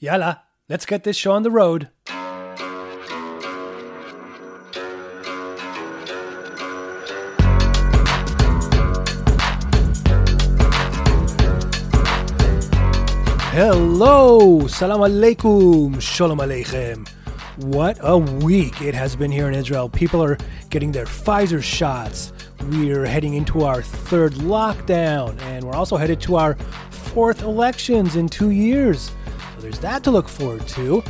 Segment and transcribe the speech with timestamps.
[0.00, 1.88] Yalla, let's get this show on the road.
[13.50, 17.08] Hello, salam alaikum, shalom aleichem.
[17.56, 19.88] What a week it has been here in Israel.
[19.88, 20.38] People are
[20.70, 22.32] getting their Pfizer shots.
[22.70, 26.54] We're heading into our third lockdown, and we're also headed to our
[26.90, 29.10] fourth elections in two years.
[29.68, 31.04] There's that to look forward to.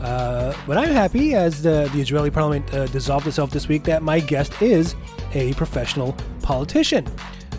[0.00, 4.04] Uh, but I'm happy as the, the Israeli parliament uh, dissolved itself this week that
[4.04, 4.94] my guest is
[5.32, 7.04] a professional politician,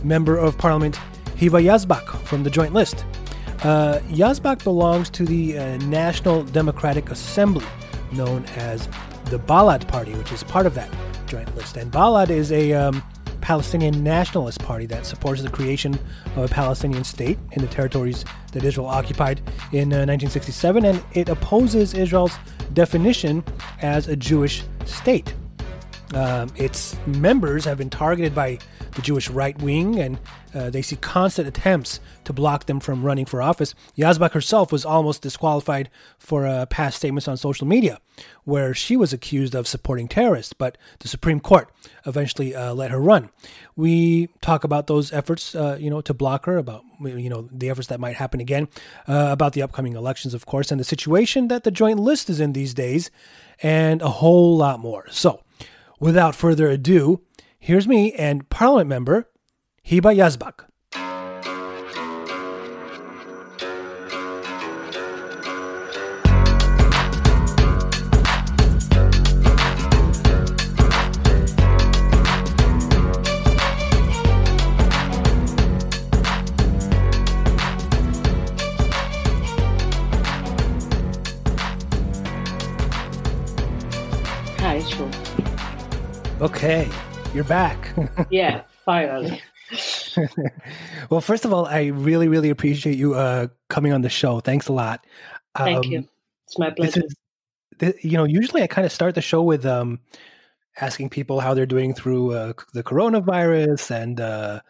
[0.02, 0.98] member of parliament
[1.36, 3.04] Hiba Yazbak from the Joint List.
[3.64, 7.66] Uh, Yazbak belongs to the uh, National Democratic Assembly,
[8.14, 8.88] known as
[9.26, 10.90] the Balad Party, which is part of that
[11.28, 11.76] joint list.
[11.76, 13.04] And Balad is a um,
[13.46, 15.94] Palestinian nationalist party that supports the creation
[16.36, 19.38] of a Palestinian state in the territories that Israel occupied
[19.72, 22.36] in uh, 1967, and it opposes Israel's
[22.74, 23.44] definition
[23.84, 25.36] as a Jewish state.
[26.16, 28.58] Um, its members have been targeted by
[28.96, 30.20] the Jewish right wing, and
[30.54, 33.76] uh, they see constant attempts to block them from running for office.
[33.98, 38.00] Yazbak herself was almost disqualified for uh, past statements on social media,
[38.46, 41.70] where she was accused of supporting terrorists, but the Supreme Court
[42.06, 43.30] eventually uh, let her run.
[43.76, 47.70] We talk about those efforts, uh, you know, to block her, about you know the
[47.70, 48.70] efforts that might happen again,
[49.08, 52.40] uh, about the upcoming elections, of course, and the situation that the Joint List is
[52.40, 53.12] in these days,
[53.62, 55.06] and a whole lot more.
[55.12, 55.42] So,
[56.00, 57.22] without further ado.
[57.66, 59.28] Here's me and Parliament member
[59.84, 60.66] Hiba Yazbak.
[86.42, 86.88] Okay,
[87.36, 87.94] you're back.
[88.30, 89.42] Yeah, finally.
[91.10, 94.40] well, first of all, I really, really appreciate you uh, coming on the show.
[94.40, 95.06] Thanks a lot.
[95.58, 96.08] Thank Um, you.
[96.46, 97.02] It's my This pleasure.
[97.06, 97.16] is,
[97.80, 100.00] th- you know, usually I kind of start the show with um,
[100.80, 104.62] asking people how they're doing through uh, the coronavirus and uh,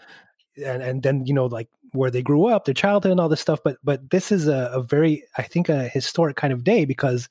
[0.65, 3.41] and and then you know like where they grew up, their childhood, and all this
[3.41, 3.59] stuff.
[3.63, 7.29] But but this is a, a very, I think, a historic kind of day because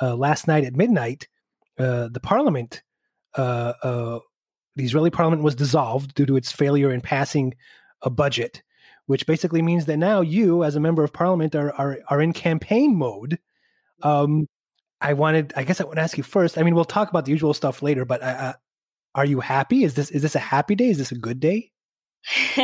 [0.00, 1.26] uh, last night at midnight,
[1.78, 2.82] uh, the parliament,
[3.36, 4.18] uh, uh,
[4.78, 7.54] the Israeli parliament was dissolved due to its failure in passing
[8.00, 8.62] a budget,
[9.06, 12.32] which basically means that now you, as a member of parliament, are are, are in
[12.32, 13.38] campaign mode.
[14.02, 14.46] Um,
[15.00, 16.56] I wanted, I guess, I want to ask you first.
[16.56, 18.52] I mean, we'll talk about the usual stuff later, but uh, uh,
[19.14, 19.82] are you happy?
[19.82, 20.88] Is this is this a happy day?
[20.88, 21.72] Is this a good day?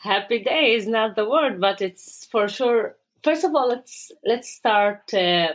[0.00, 2.96] Happy day is not the word, but it's for sure.
[3.22, 5.52] First of all, let's let's start uh,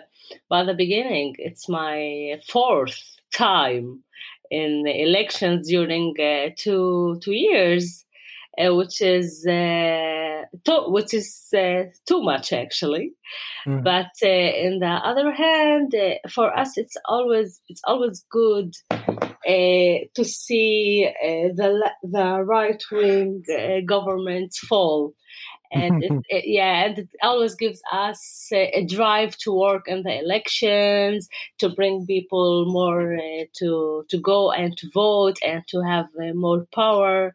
[0.50, 1.36] by the beginning.
[1.40, 4.04] It's my fourth time
[4.60, 7.86] in the elections during uh, two two years,
[8.62, 11.30] uh, which is uh, too, which is
[11.64, 13.06] uh, too much actually.
[13.68, 13.84] Mhm.
[13.84, 19.98] But uh, in the other hand, uh, for us, it's always it's always good uh,
[20.16, 21.70] to see uh, the
[22.04, 25.14] the right wing uh, governments fall.
[25.74, 30.20] And it, it- yeah, and it always gives us a drive to work in the
[30.20, 31.30] elections,
[31.60, 36.34] to bring people more uh, to to go and to vote and to have uh,
[36.34, 37.34] more power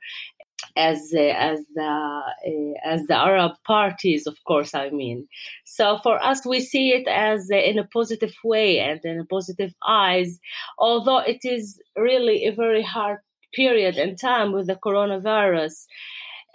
[0.77, 4.75] as uh, as the uh, as the Arab parties, of course.
[4.75, 5.29] I mean,
[5.65, 9.25] so for us, we see it as uh, in a positive way and in a
[9.25, 10.41] positive eyes.
[10.79, 13.19] Although it is really a very hard
[13.55, 15.87] period and time with the coronavirus.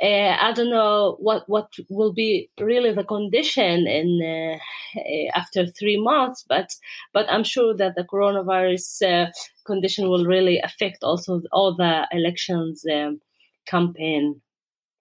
[0.02, 5.68] Uh, I don't know what, what will be really the condition in uh, uh, after
[5.68, 6.76] three months, but
[7.14, 9.32] but I'm sure that the coronavirus uh,
[9.66, 13.20] condition will really affect also all the elections um,
[13.68, 14.42] campaign.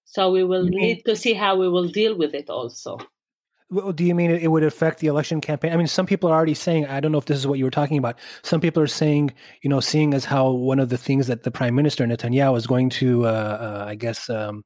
[0.05, 2.99] So we will mean- need to see how we will deal with it also.
[3.71, 5.73] Well, do you mean it it would affect the election campaign?
[5.73, 7.65] I mean, some people are already saying, I don't know if this is what you
[7.65, 8.19] were talking about.
[8.43, 9.33] Some people are saying,
[9.63, 12.67] you know, seeing as how one of the things that the prime minister Netanyahu is
[12.67, 14.63] going to, uh, uh, I guess, um,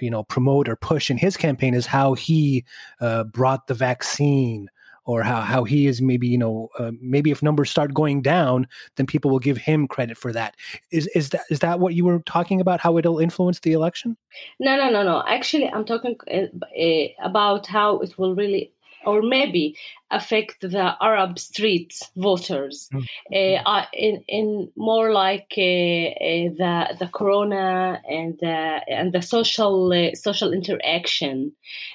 [0.00, 2.64] you know, promote or push in his campaign is how he
[3.00, 4.68] uh, brought the vaccine
[5.04, 8.68] or how, how he is maybe, you know, uh, maybe if numbers start going down,
[8.96, 10.54] then people will give him credit for that.
[10.92, 12.80] Is, is that, is that what you were talking about?
[12.80, 14.16] How it'll influence the election?
[14.60, 15.24] No, no, no, no.
[15.26, 16.46] Actually, I'm talking uh,
[16.78, 18.72] uh, about how it will really,
[19.04, 19.76] or maybe
[20.10, 22.88] affect the Arab street voters.
[23.32, 23.62] Mm.
[23.64, 30.12] Uh, in in more like uh, uh, the the corona and the and the social
[30.14, 31.52] social interaction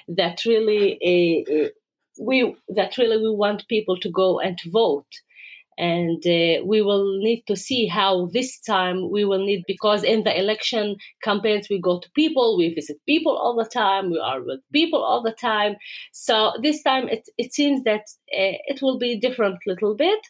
[0.08, 0.98] that really
[2.18, 5.20] we that really we want people to go and vote
[5.78, 10.24] and uh, we will need to see how this time we will need because in
[10.24, 14.42] the election campaigns we go to people we visit people all the time we are
[14.42, 15.76] with people all the time.
[16.12, 18.02] So this time it, it seems that
[18.32, 20.20] uh, it will be different little bit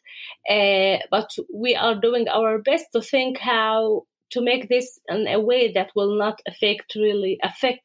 [0.50, 5.40] uh, but we are doing our best to think how to make this in a
[5.40, 7.80] way that will not affect really affect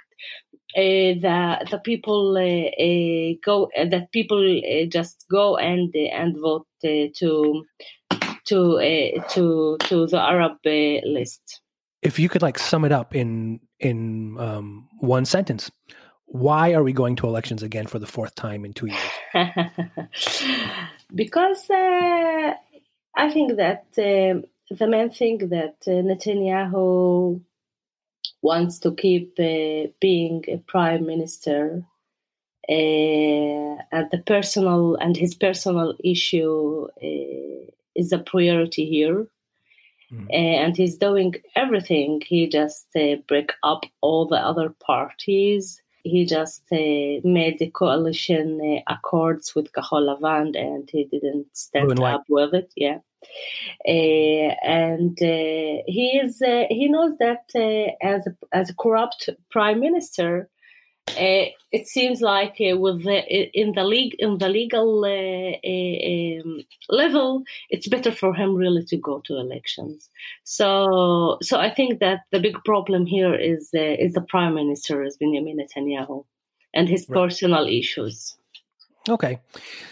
[0.76, 7.12] uh, the the people uh, uh, go that people just go and and vote to
[7.12, 7.64] to
[8.46, 11.62] to to the Arab list.
[12.02, 15.72] If you could like sum it up in in um, one sentence,
[16.26, 19.12] why are we going to elections again for the fourth time in two years?
[21.14, 22.54] because uh,
[23.16, 24.42] I think that uh,
[24.74, 27.42] the main thing that uh, Netanyahu
[28.42, 31.84] wants to keep uh, being a prime minister
[32.70, 39.28] uh, and the personal and his personal issue uh, is a priority here.
[40.14, 40.28] Mm.
[40.34, 42.22] and he's doing everything.
[42.26, 45.82] He just uh, break up all the other parties.
[46.04, 51.98] He just uh, made the coalition uh, accords with Kahol Lavan and he didn't stand
[52.02, 52.74] up with it.
[52.76, 52.98] Yeah
[53.88, 59.30] Uh, and uh, he is uh, he knows that uh, as a, as a corrupt
[59.50, 60.50] prime minister,
[61.10, 63.20] uh, it seems like with the,
[63.60, 69.20] in the league in the legal um, level, it's better for him really to go
[69.22, 70.10] to elections.
[70.44, 75.18] So so I think that the big problem here is is the prime minister is
[75.18, 76.26] Benjamin Netanyahu
[76.74, 77.18] and his right.
[77.18, 78.38] personal issues.
[79.10, 79.40] Okay,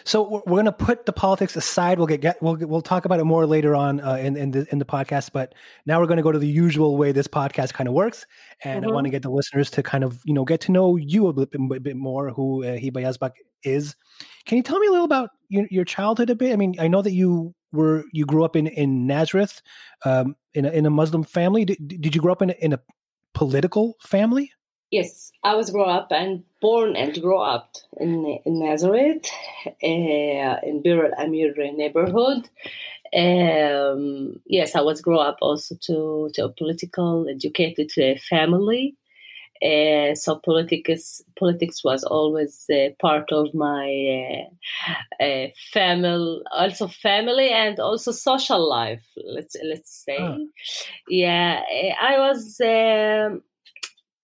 [0.04, 1.98] so we're going to put the politics aside.
[1.98, 4.68] We'll get, get we'll we'll talk about it more later on uh, in in the,
[4.72, 5.32] in the podcast.
[5.34, 5.56] But
[5.88, 8.28] now we're going to go to the usual way this podcast kind of works,
[8.64, 8.92] and mm-hmm.
[8.92, 11.28] I want to get the listeners to kind of you know get to know you
[11.28, 13.32] a bit, a bit more, who uh, Hiba Yazbak
[13.64, 13.96] is.
[14.46, 16.54] Can you tell me a little about your, your childhood a bit?
[16.54, 19.64] I mean, I know that you were you grew up in in Nazareth,
[20.06, 21.66] um, in a, in a Muslim family.
[21.66, 22.80] Did, did you grow up in a, in a
[23.34, 24.52] political family?
[24.92, 29.30] Yes, I was grow up and born and grow up in in Nazareth,
[29.66, 32.50] uh, in Bir Al Amir neighborhood.
[33.14, 38.96] Um, yes, I was grow up also to to a political educated uh, family.
[39.62, 44.48] Uh, so politics politics was always uh, part of my
[45.20, 49.04] uh, uh, family, also family and also social life.
[49.18, 50.48] Let's let's say, oh.
[51.10, 51.62] yeah.
[52.02, 52.60] I was.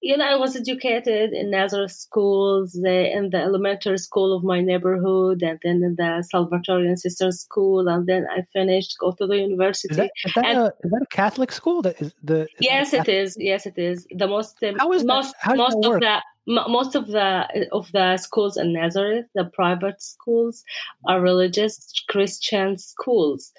[0.06, 4.62] You know, I was educated in Nazareth schools, uh, in the elementary school of my
[4.62, 9.38] neighborhood, and then in the Salvatorian Sisters School, and then I finished go to the
[9.38, 9.94] university.
[9.94, 11.82] Is that, is that, and, a, is that a Catholic school?
[11.82, 13.36] That is the is yes, it is.
[13.40, 14.06] Yes, it is.
[14.12, 15.58] The most um, how is most that?
[15.58, 20.64] most of the most of the of the schools in Nazareth, the private schools,
[21.08, 23.54] are religious Christian schools.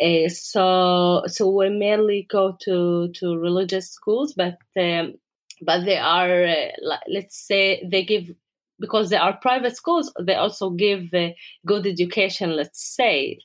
[0.00, 5.14] Uh, so so we mainly go to to religious schools, but um,
[5.62, 8.30] but they are uh, let's say they give
[8.78, 11.28] because they are private schools they also give uh,
[11.64, 13.38] good education let's say.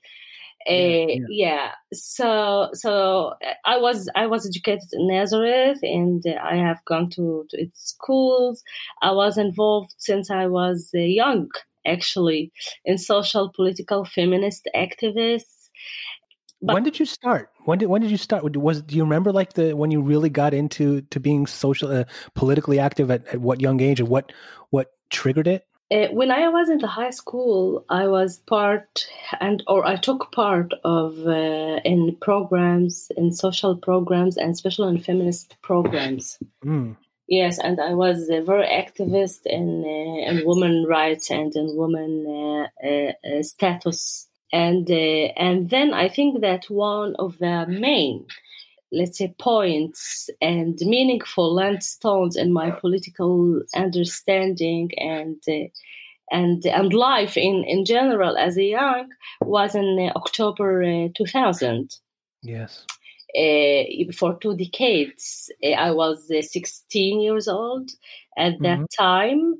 [0.69, 1.25] Uh, yeah, yeah.
[1.29, 3.33] yeah, so so
[3.65, 8.63] i was i was educated in nazareth and i have gone to, to its schools.
[9.01, 11.49] I was involved since i was uh, young
[11.87, 12.51] actually
[12.85, 15.61] in social political feminist activists
[16.61, 17.49] but when did you start?
[17.65, 18.55] When did when did you start?
[18.55, 22.03] Was do you remember like the when you really got into to being social, uh,
[22.35, 24.31] politically active at, at what young age, and what
[24.69, 25.65] what triggered it?
[25.91, 29.07] Uh, when I was in the high school, I was part
[29.39, 35.03] and or I took part of uh, in programs, in social programs, and special and
[35.03, 36.39] feminist programs.
[36.63, 36.95] Mm.
[37.27, 42.69] Yes, and I was a very activist in uh, in women rights and in women
[42.83, 48.25] uh, uh, status and uh, and then I think that one of the main
[48.91, 55.69] let's say points and meaningful landstones in my political understanding and uh,
[56.31, 59.09] and and life in in general as a young
[59.41, 61.97] was in uh, October uh, 2000
[62.41, 62.85] yes.
[63.37, 67.91] Uh, for two decades uh, I was 16 years old
[68.37, 69.01] at that mm-hmm.
[69.03, 69.55] time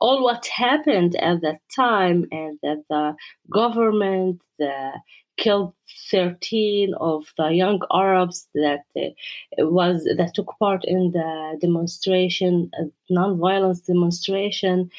[0.00, 3.14] all what happened at that time and that the
[3.50, 4.92] government the,
[5.36, 5.72] killed
[6.10, 9.10] 13 of the young Arabs that uh,
[9.58, 14.90] was that took part in the demonstration, uh, non-violence demonstration.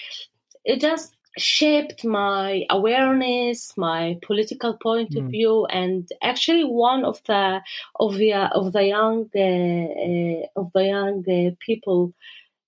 [0.64, 5.24] It just shaped my awareness, my political point mm.
[5.24, 7.62] of view, and actually one of the
[8.00, 12.14] of the of the young uh, uh, of the young uh, people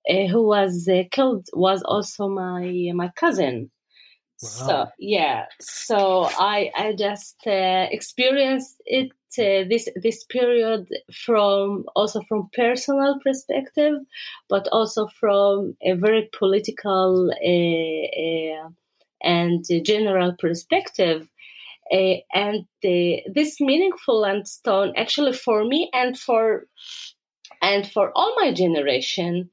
[0.08, 3.72] who was uh, killed was also my my cousin.
[4.42, 4.50] Wow.
[4.50, 12.22] So yeah, so I I just uh, experienced it uh, this this period from also
[12.22, 13.96] from personal perspective,
[14.48, 18.70] but also from a very political uh, uh
[19.24, 21.28] and general perspective.
[21.92, 26.68] Uh, and this meaningful landstone actually for me and for
[27.62, 29.50] and for all my generation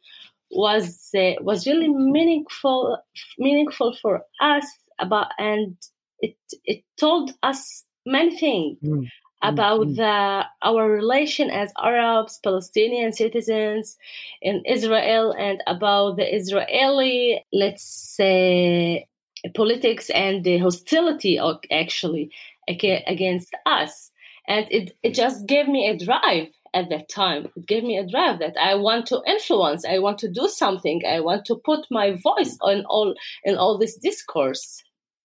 [0.54, 2.98] was uh, was really meaningful
[3.38, 4.66] meaningful for us
[4.98, 5.76] about and
[6.20, 9.08] it it told us many things mm.
[9.42, 9.96] about mm.
[9.96, 13.96] the our relation as Arabs, Palestinian citizens
[14.42, 19.06] in Israel, and about the Israeli, let's say,
[19.54, 21.38] politics and the hostility
[21.70, 22.30] actually
[22.68, 24.10] against us.
[24.46, 27.48] And it, it just gave me a drive at that time.
[27.56, 29.84] It gave me a drive that I want to influence.
[29.84, 31.02] I want to do something.
[31.08, 33.14] I want to put my voice on all
[33.44, 34.82] in all this discourse.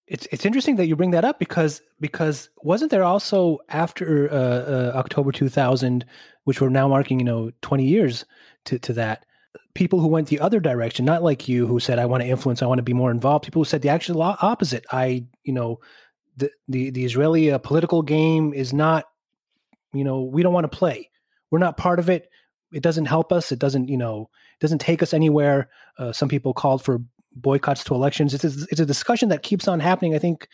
[0.08, 4.36] It's it's interesting that you bring that up because because wasn't there also after uh,
[4.36, 6.06] uh, October two thousand,
[6.46, 8.26] which we're now marking you know twenty years
[8.66, 9.26] to to that,
[9.74, 12.62] people who went the other direction, not like you who said I want to influence,
[12.62, 13.46] I want to be more involved.
[13.46, 14.86] People who said the actual opposite.
[14.92, 15.80] I you know
[16.38, 19.06] the the the Israeli uh, political game is not
[19.94, 21.09] you know we don't want to play
[21.52, 22.30] we're not part of it.
[22.72, 23.52] It doesn't help us.
[23.52, 25.70] It doesn't, you know, it doesn't take us anywhere.
[25.98, 27.02] Uh, some people called for
[27.36, 28.34] boycotts to elections.
[28.34, 30.16] It's a, it's a discussion that keeps on happening.
[30.16, 30.48] I think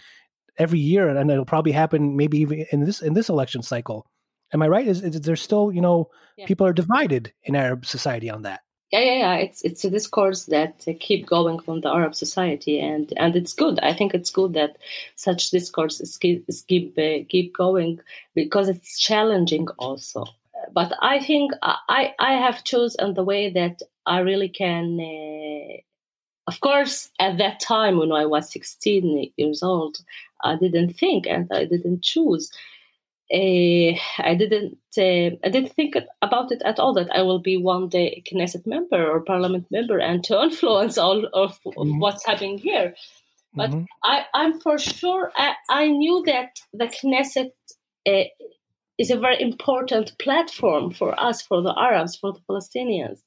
[0.57, 4.07] every year, and it'll probably happen maybe even in this in this election cycle.
[4.53, 4.87] Am I right?
[4.87, 6.45] Is, is there still, you know, yeah.
[6.45, 8.61] people are divided in Arab society on that?
[8.91, 9.35] Yeah, yeah, yeah.
[9.35, 13.53] It's it's a discourse that uh, keep going from the Arab society, and and it's
[13.53, 13.79] good.
[13.79, 14.77] I think it's good that
[15.15, 17.99] such discourses keep keep, uh, keep going
[18.35, 20.25] because it's challenging also
[20.73, 24.99] but I think I I have chosen the way that I really can.
[24.99, 25.81] Uh,
[26.47, 29.97] of course, at that time when I was 16 years old,
[30.43, 32.51] I didn't think and I didn't choose.
[33.33, 34.77] Uh, I didn't.
[34.95, 38.21] Uh, I didn't think about it at all that I will be one day a
[38.21, 41.99] Knesset member or Parliament member and to influence all of, mm-hmm.
[41.99, 42.93] what's happening here.
[43.55, 43.85] But mm-hmm.
[44.03, 45.31] I, I'm for sure.
[45.35, 47.51] I, I knew that the Knesset
[48.07, 48.29] uh,
[48.97, 53.19] is a very important platform for us, for the Arabs, for the Palestinians,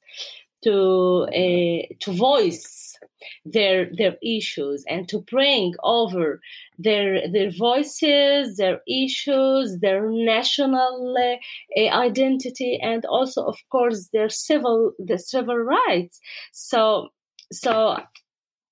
[0.63, 2.97] to uh, to voice
[3.45, 6.41] their their issues and to bring over
[6.77, 14.93] their their voices, their issues, their national uh, identity, and also, of course, their civil
[14.99, 16.19] the civil rights.
[16.51, 17.09] So
[17.51, 17.97] so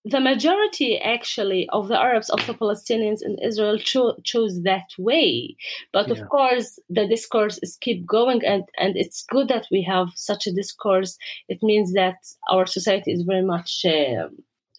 [0.10, 5.56] the majority actually of the Arabs, of the Palestinians in Israel cho- chose that way.
[5.92, 6.14] But yeah.
[6.14, 10.48] of course, the discourse is keep going, and, and it's good that we have such
[10.48, 11.18] a discourse.
[11.50, 12.18] It means that
[12.50, 14.30] our society is very much, uh,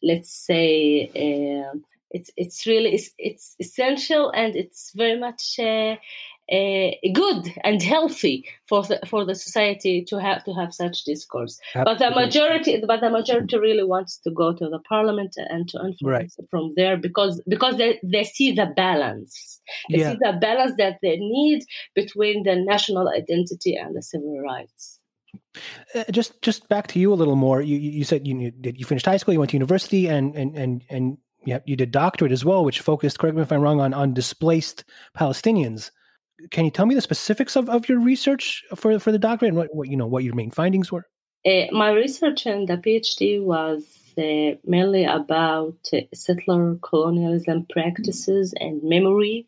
[0.02, 1.78] let's say, uh,
[2.10, 5.96] it's it's really it's, it's, essential, and it's very much uh,
[6.50, 11.58] uh, good and healthy for the for the society to have to have such discourse.
[11.74, 11.84] Absolutely.
[11.84, 15.78] But the majority, but the majority really wants to go to the parliament and to
[15.84, 16.48] influence right.
[16.50, 19.60] from there because because they, they see the balance.
[19.90, 20.12] They yeah.
[20.12, 21.64] see the balance that they need
[21.94, 25.00] between the national identity and the civil rights.
[25.94, 27.60] Uh, just just back to you a little more.
[27.60, 30.82] You you said you you finished high school, you went to university, and and and
[30.88, 33.18] and yeah, you did doctorate as well, which focused.
[33.18, 35.90] Correct me if I'm wrong on on displaced Palestinians
[36.50, 39.58] can you tell me the specifics of, of your research for for the doctorate and
[39.58, 41.06] what, what you know what your main findings were?
[41.46, 48.82] Uh, my research in the PhD was uh, mainly about uh, settler colonialism practices and
[48.82, 49.46] memory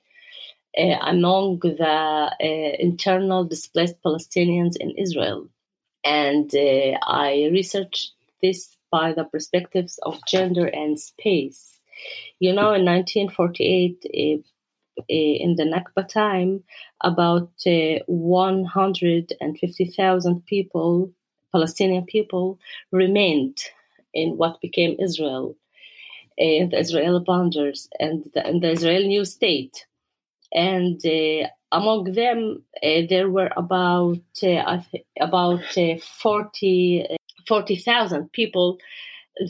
[0.78, 5.48] uh, among the uh, internal displaced Palestinians in Israel,
[6.04, 11.80] and uh, I researched this by the perspectives of gender and space.
[12.38, 14.06] You know, in 1948,
[15.08, 16.62] Eh, in the Nakba time,
[17.02, 21.10] about eh, uh, 150,000 people,
[21.52, 22.58] Palestinian people,
[22.92, 23.58] remained
[24.12, 25.56] in what became Israel,
[26.36, 29.86] in the Israeli boundaries and the, and the Israeli new state.
[30.52, 31.00] And
[31.70, 34.18] among them, there were about
[35.20, 37.06] about uh, 40
[37.46, 38.78] 40,000 people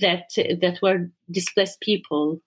[0.01, 0.29] that
[0.61, 2.43] that were displaced people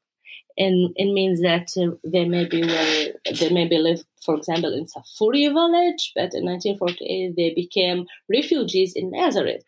[0.58, 5.52] and it means that uh, they maybe were they maybe lived, for example, in Safuri
[5.52, 9.64] village, but in 1948 they became refugees in Nazareth.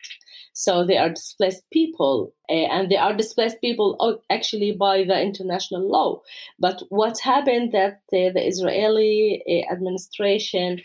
[0.57, 5.85] So they are displaced people, uh, and they are displaced people actually by the international
[5.85, 6.21] law.
[6.57, 10.79] But what happened that uh, the Israeli uh, administration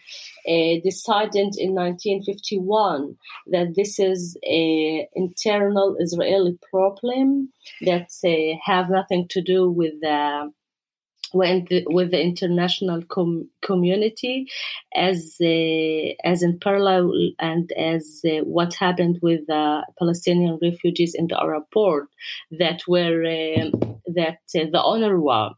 [0.45, 3.17] decided in 1951
[3.53, 8.11] that this is an internal Israeli problem that
[8.65, 10.51] have nothing to do with the
[11.33, 14.47] with the international com- community
[14.95, 21.27] as uh, as in parallel and as uh, what happened with the Palestinian refugees in
[21.29, 22.09] the Arab port
[22.51, 23.71] that were uh,
[24.07, 25.55] that uh, the UNRWA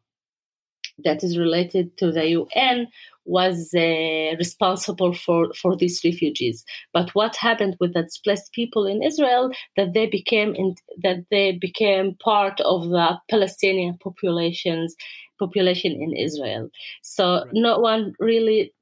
[1.04, 2.86] that is related to the UN
[3.24, 6.64] was uh, responsible for, for these refugees.
[6.92, 11.52] But what happened with the displaced people in Israel that they became in, that they
[11.52, 14.96] became part of the Palestinian populations
[15.44, 16.64] population in Israel.
[17.02, 17.46] So right.
[17.52, 18.72] no one really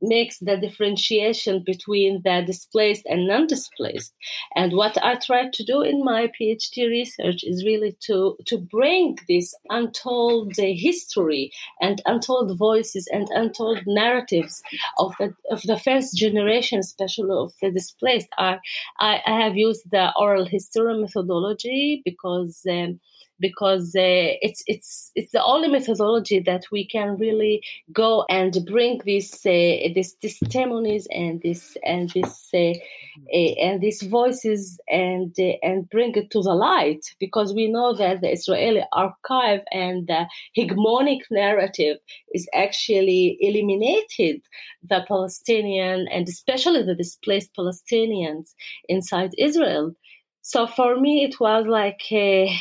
[0.00, 4.12] makes the differentiation between the displaced and non-displaced.
[4.54, 9.18] And what I tried to do in my PhD research is really to to bring
[9.28, 14.62] this untold history and untold voices and untold narratives
[14.98, 18.28] of the of the first generation, especially of the displaced.
[18.38, 18.58] I
[18.98, 22.60] I, I have used the oral history methodology because.
[22.68, 23.00] Um,
[23.48, 27.56] because uh, it's it's it's the only methodology that we can really
[27.92, 32.72] go and bring these uh, these testimonies and this and this uh,
[33.38, 37.92] uh and these voices and uh, and bring it to the light because we know
[37.92, 40.22] that the Israeli archive and the
[40.56, 41.98] hegemonic narrative
[42.32, 44.40] is actually eliminated
[44.90, 48.46] the Palestinian and especially the displaced Palestinians
[48.88, 49.94] inside Israel.
[50.46, 52.54] So for me, it was like a,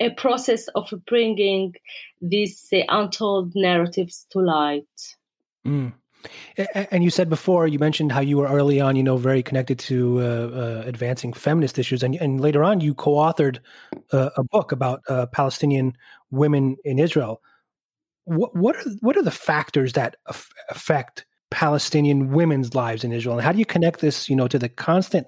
[0.00, 1.74] a process of bringing
[2.22, 5.16] these uh, untold narratives to light.
[5.66, 5.92] Mm.
[6.74, 9.78] And you said before, you mentioned how you were early on, you know, very connected
[9.80, 13.58] to uh, uh, advancing feminist issues, and, and later on, you co-authored
[14.12, 15.96] uh, a book about uh, Palestinian
[16.30, 17.40] women in Israel.
[18.24, 20.16] What what are what are the factors that
[20.68, 24.58] affect Palestinian women's lives in Israel, and how do you connect this, you know, to
[24.58, 25.26] the constant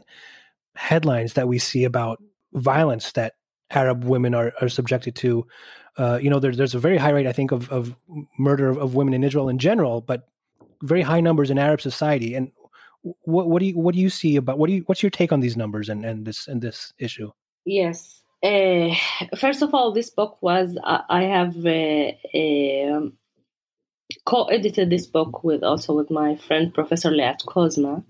[0.75, 3.33] headlines that we see about violence that
[3.73, 5.47] Arab women are, are subjected to.
[5.97, 7.95] Uh, you know, there's there's a very high rate, I think, of, of
[8.39, 10.27] murder of, of, women in Israel in general, but
[10.83, 12.35] very high numbers in Arab society.
[12.35, 12.51] And
[13.03, 15.33] what what do you what do you see about what do you what's your take
[15.33, 17.31] on these numbers and, and this and this issue?
[17.65, 18.23] Yes.
[18.43, 18.95] Uh,
[19.37, 23.13] first of all, this book was uh, I have uh, um,
[24.25, 28.05] co-edited this book with also with my friend Professor Liat Kozma,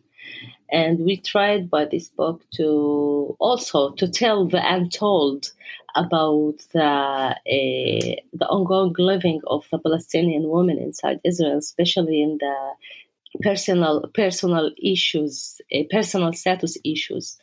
[0.73, 5.53] and we tried by this book to also to tell the untold
[5.95, 7.37] about the uh,
[8.33, 12.57] the ongoing living of the Palestinian women inside Israel, especially in the
[13.43, 17.37] personal personal issues, uh, personal status issues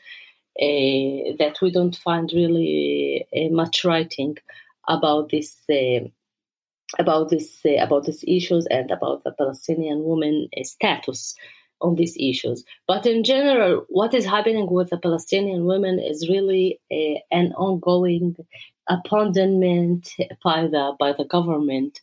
[0.60, 4.38] uh, that we don't find really much writing
[4.88, 5.56] about this.
[6.98, 11.36] About this about these issues and about the Palestinian woman status
[11.82, 12.64] on these issues.
[12.88, 18.36] But in general, what is happening with the Palestinian women is really a, an ongoing
[18.88, 20.10] abandonment
[20.44, 22.02] by the by the government,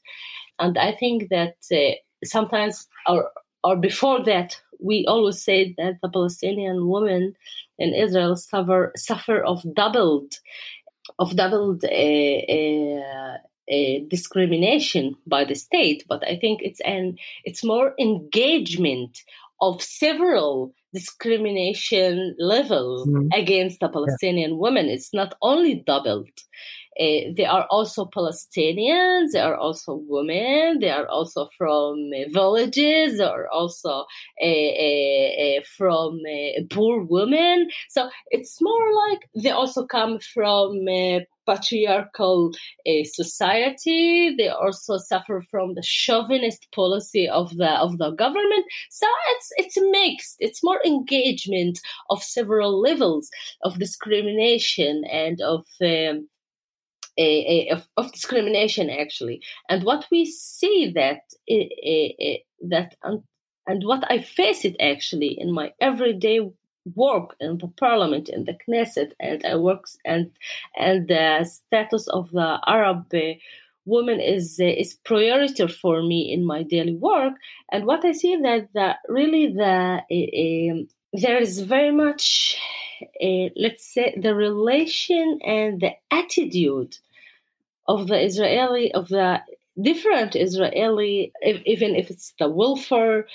[0.59, 3.31] and I think that uh, sometimes or
[3.65, 7.35] or before that we always say that the Palestinian women
[7.79, 10.35] in Israel suffer suffer of doubled
[11.19, 13.37] of doubled uh, uh,
[13.73, 19.23] uh, discrimination by the state, but I think it's an it's more engagement
[19.61, 23.29] of several discrimination levels mm-hmm.
[23.33, 24.57] against the Palestinian yeah.
[24.57, 24.87] women.
[24.87, 26.29] It's not only doubled.
[26.99, 29.33] Uh, they are also Palestinians.
[29.33, 30.79] They are also women.
[30.81, 33.19] They are also from uh, villages.
[33.19, 34.07] They are also
[34.43, 36.21] uh, from
[36.71, 37.69] poor women.
[37.89, 40.87] So it's more like they also come from
[41.47, 42.53] patriarchal
[42.87, 44.35] uh, society.
[44.37, 48.65] They also suffer from the chauvinist policy of the of the government.
[48.91, 50.37] So it's it's mixed.
[50.41, 51.79] It's more engagement
[52.11, 53.31] of several levels
[53.63, 56.29] of discrimination and of um,
[57.19, 59.43] of, of, discrimination actually.
[59.69, 62.95] And what we see that that
[63.67, 66.41] and what I face it actually in my everyday
[66.95, 70.31] work in the parliament in the Knesset and I work and
[70.77, 73.35] and the status of the Arab uh,
[73.85, 77.35] woman is uh, is priority for me in my daily work
[77.73, 82.57] and what I see that the really the uh, there is very much
[83.57, 86.97] let's say the relation and the attitude
[87.89, 89.41] of the Israeli of the
[89.81, 93.27] different Israeli, if, even if it's the welfare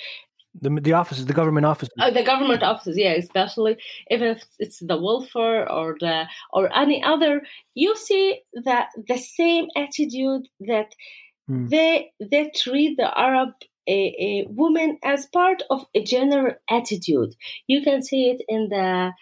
[0.60, 1.94] The the offices, the government offices.
[1.98, 3.76] Oh, the government offices, yeah, especially
[4.10, 7.42] even if it's the welfare or the or any other,
[7.74, 10.90] you see that the same attitude that
[11.48, 11.70] mm.
[11.70, 13.50] they they treat the Arab
[13.88, 17.34] a, a woman as part of a general attitude.
[17.66, 19.12] You can see it in the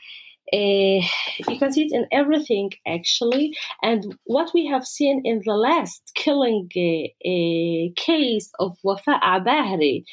[0.53, 1.01] uh,
[1.49, 6.13] you can see it in everything actually and what we have seen in the last
[6.15, 10.05] killing uh, case of Wafa Abahri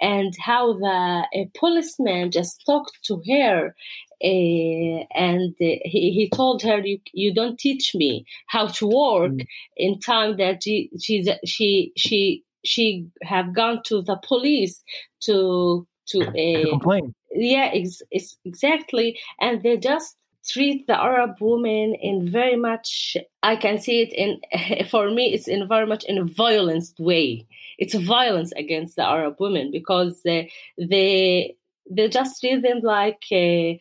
[0.00, 3.74] and how the policeman just talked to her
[4.22, 9.46] uh, and he, he told her you, you don't teach me how to work mm.
[9.76, 14.82] in time that she she she she she have gone to the police
[15.20, 19.18] to to, to complain yeah ex- ex- exactly.
[19.40, 20.16] And they just
[20.46, 25.48] treat the arab woman in very much i can see it in for me it's
[25.48, 27.46] in very much in a violent way.
[27.78, 31.56] It's violence against the arab women because they they,
[31.90, 33.74] they just treat them like uh,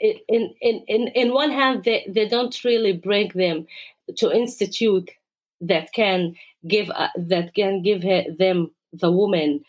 [0.00, 3.66] in, in, in, in one hand they, they don't really bring them
[4.16, 5.10] to institute
[5.60, 6.34] that can
[6.66, 8.02] give uh, that can give
[8.38, 9.62] them the woman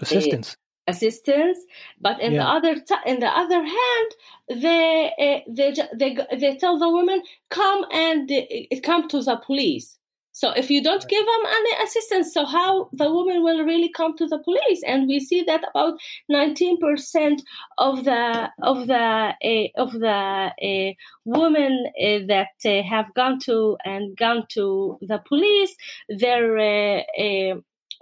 [0.00, 0.56] assistance
[0.90, 1.58] assistance
[2.00, 2.42] but in yeah.
[2.42, 4.08] the other t- in the other hand
[4.50, 9.96] they uh, they they they tell the woman come and uh, come to the police.
[10.32, 14.16] So if you don't give them any assistance so how the woman will really come
[14.16, 14.82] to the police?
[14.86, 15.98] And we see that about
[16.30, 17.42] 19%
[17.78, 20.92] of the of the uh, of the uh,
[21.24, 25.76] women uh, that uh, have gone to and gone to the police
[26.08, 27.54] their uh,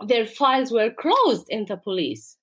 [0.06, 2.37] their files were closed in the police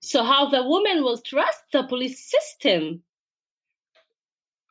[0.00, 3.02] so how the woman will trust the police system.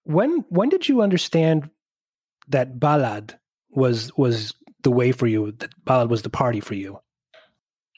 [0.03, 1.69] When when did you understand
[2.47, 3.35] that balad
[3.69, 6.99] was was the way for you that balad was the party for you?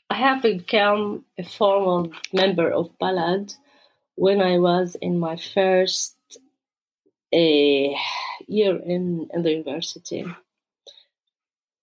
[0.10, 3.56] I have become a formal member of balad
[4.15, 6.15] when i was in my first
[7.34, 7.89] uh,
[8.48, 10.26] year in, in the university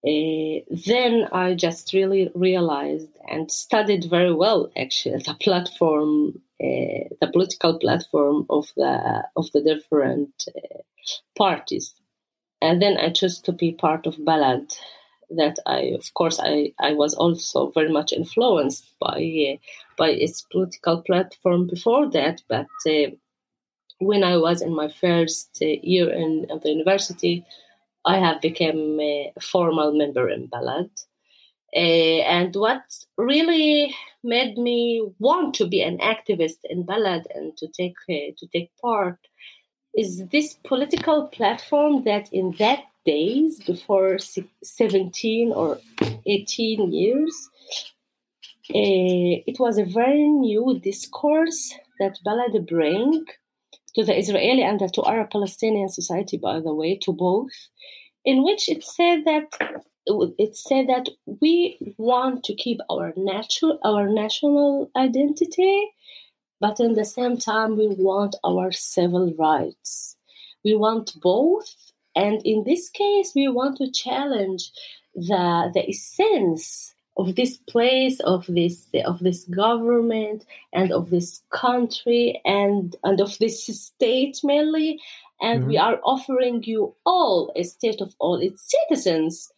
[0.07, 7.31] uh, then I just really realized and studied very well actually the platform, uh, the
[7.33, 10.79] political platform of the of the different uh,
[11.37, 11.95] parties,
[12.63, 14.73] and then I chose to be part of Balad.
[15.31, 19.59] That I, of course, I, I was also very much influenced by
[19.99, 22.69] by its political platform before that, but
[23.99, 27.45] when I was in my first year in, in the university,
[28.09, 30.91] I have become a formal member in Balad.
[31.77, 32.83] Uh, and what
[33.19, 33.95] really
[34.25, 38.71] made me want to be an activist in Balad and to take uh, to take
[38.81, 39.19] part
[39.95, 45.79] is this political platform that in that days before 17 or
[46.27, 47.51] 18 years
[48.71, 53.27] uh, it was a very new discourse that Balad bring
[53.95, 57.51] to the Israeli and to Arab Palestinian society, by the way, to both,
[58.25, 59.47] in which it said that
[60.39, 61.09] it said that
[61.41, 65.91] we want to keep our natural our national identity,
[66.61, 70.17] but in the same time we want our civil rights.
[70.65, 74.71] We want both, and in this case, we want to challenge
[75.15, 82.41] the the essence of this place of this of this government and of this country
[82.45, 85.01] and and of this state mainly
[85.41, 85.69] and mm-hmm.
[85.69, 89.51] we are offering you all a state of all its citizens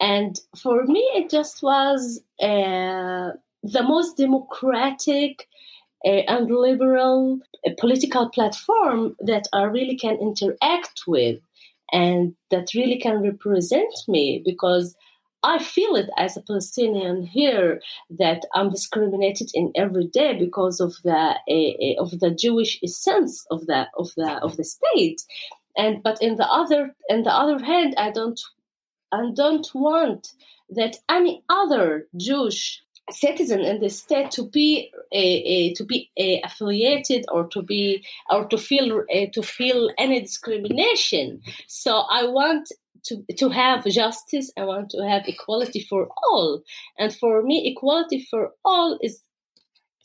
[0.00, 3.30] and for me it just was uh,
[3.62, 5.48] the most democratic
[6.04, 11.40] uh, and liberal uh, political platform that I really can interact with
[11.92, 14.96] and that really can represent me because
[15.42, 17.80] I feel it as a Palestinian here
[18.18, 23.66] that I'm discriminated in every day because of the uh, of the Jewish essence of
[23.66, 25.22] the of the of the state,
[25.76, 28.40] and but in the other in the other hand, I don't
[29.10, 30.32] I don't want
[30.70, 36.46] that any other Jewish citizen in the state to be uh, uh, to be uh,
[36.46, 41.42] affiliated or to be or to feel to feel any discrimination.
[41.66, 42.70] So i want
[43.04, 46.62] to, to have justice, I want to have equality for all.
[46.98, 49.22] And for me, equality for all is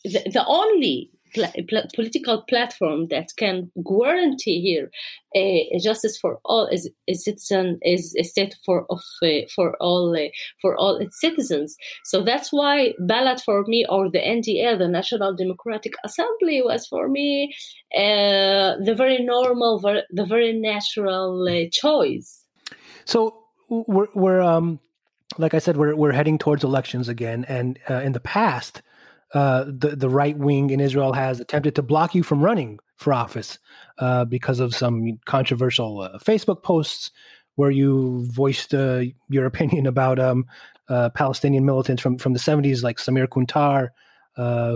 [0.04, 4.90] the, the only pl- pl- political platform that can guarantee here
[5.36, 10.16] uh, justice for all is a citizen is a state for of uh, for all
[10.16, 10.30] uh,
[10.62, 11.76] for all its citizens.
[12.06, 17.08] So that's why Balad for me or the NDA, the National Democratic Assembly, was for
[17.10, 17.54] me
[17.92, 22.47] the very normal, the very natural choice.
[23.08, 24.82] So we're, we're um,
[25.38, 28.82] like I said, we're we're heading towards elections again, and uh, in the past,
[29.34, 33.14] uh, the the right wing in Israel has attempted to block you from running for
[33.14, 33.60] office
[34.00, 37.12] uh, because of some controversial uh, Facebook posts
[37.56, 40.46] where you voiced uh, your opinion about um,
[40.90, 43.92] uh, Palestinian militants from from the 70s, like Samir Kuntar,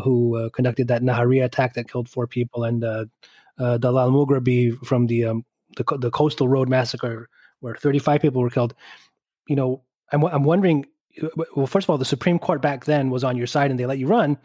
[0.04, 5.46] who conducted that Nahariya attack that killed four people, and Dalal Mughrabi from the, um,
[5.76, 7.28] the the coastal road massacre
[7.62, 8.76] where 35 people were killed.
[9.48, 10.86] You know, I'm I'm wondering
[11.56, 13.86] well, first of all, the Supreme Court back then was on your side and they
[13.86, 14.38] let you run.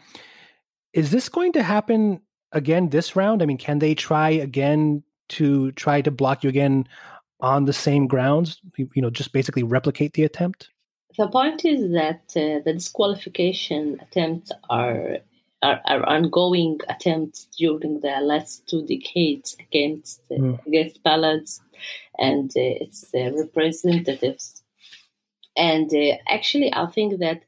[0.93, 3.41] Is this going to happen again this round?
[3.41, 6.87] I mean, can they try again to try to block you again
[7.39, 8.61] on the same grounds?
[8.77, 10.69] You, know, just basically replicate the attempt?
[11.17, 15.17] The point is that uh, the disqualification attempts are,
[15.63, 20.63] are, are ongoing attempts during the last two decades against mm.
[20.67, 21.59] against Balad's
[22.19, 24.63] and uh, its uh, representatives
[25.57, 27.41] and uh, actually, I think that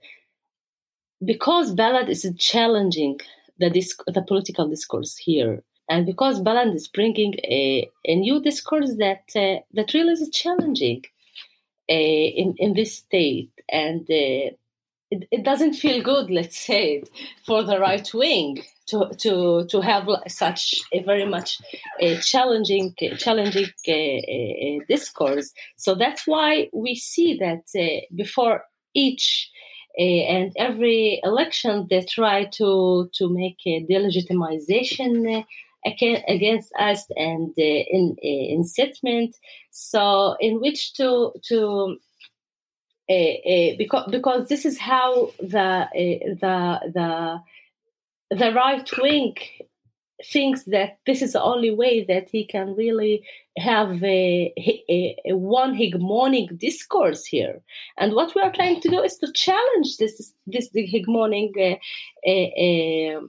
[1.24, 3.20] because Balad is challenging
[3.60, 8.96] the, disc- the political discourse here, and because Balad is bringing a, a new discourse
[8.98, 11.04] that uh, that really is challenging
[11.90, 14.52] uh, in in this state, and uh,
[15.12, 17.04] it, it doesn't feel good, let's say,
[17.46, 21.60] for the right wing to to to have such a very much
[22.00, 25.54] a challenging challenging uh, uh, discourse.
[25.78, 29.50] So that's why we see that uh, before each
[29.98, 35.44] uh, and every election they try to to make a delegitimization uh,
[36.28, 39.36] against us and uh, in incitement.
[39.72, 42.09] So in which to to uh, uh,
[43.10, 45.88] because because this is how the uh,
[46.42, 47.42] the the
[48.36, 49.36] the right wing
[50.24, 53.24] thinks that this is the only way that he can really
[53.58, 57.62] have a, a, a, one hegemonic discourse here.
[57.98, 61.78] And what we are trying to do is to challenge this this hegemonic uh,
[62.28, 63.28] uh, uh,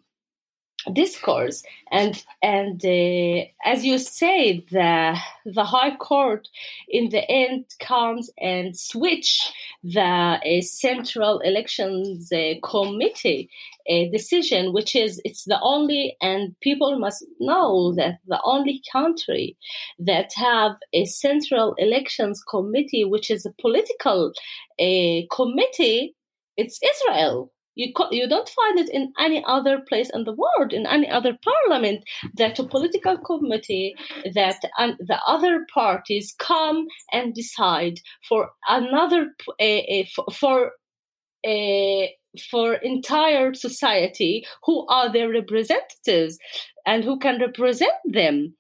[0.92, 6.48] discourse and and uh, as you say the the high court
[6.88, 9.52] in the end comes and switch
[9.84, 13.50] the uh, central elections uh, committee
[13.90, 19.56] uh, decision which is it's the only and people must know that the only country
[19.98, 24.32] that have a central elections committee which is a political
[24.80, 26.14] uh, committee
[26.56, 30.72] it's israel you, co- you don't find it in any other place in the world,
[30.72, 32.04] in any other parliament,
[32.34, 33.94] that a political committee,
[34.34, 39.28] that um, the other parties come and decide for another,
[39.60, 40.02] uh,
[40.32, 40.72] for
[41.46, 42.06] uh,
[42.50, 46.38] for entire society who are their representatives
[46.86, 48.54] and who can represent them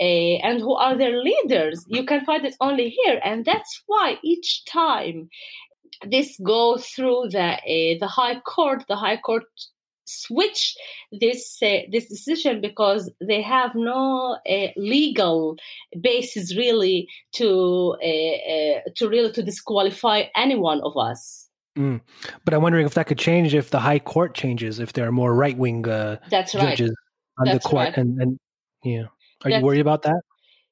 [0.00, 1.84] uh, and who are their leaders.
[1.88, 5.28] You can find it only here and that's why each time
[6.08, 8.84] this go through the uh, the High Court.
[8.88, 9.44] The High Court
[10.04, 10.76] switch
[11.20, 15.56] this uh, this decision because they have no uh, legal
[16.00, 21.48] basis really to uh, to really to disqualify any one of us.
[21.76, 22.00] Mm.
[22.44, 25.12] But I'm wondering if that could change if the High Court changes, if there are
[25.12, 26.94] more right wing That's judges
[27.38, 27.96] on That's the court, right.
[27.96, 28.38] and, and
[28.84, 29.04] yeah,
[29.44, 30.20] are That's, you worried about that?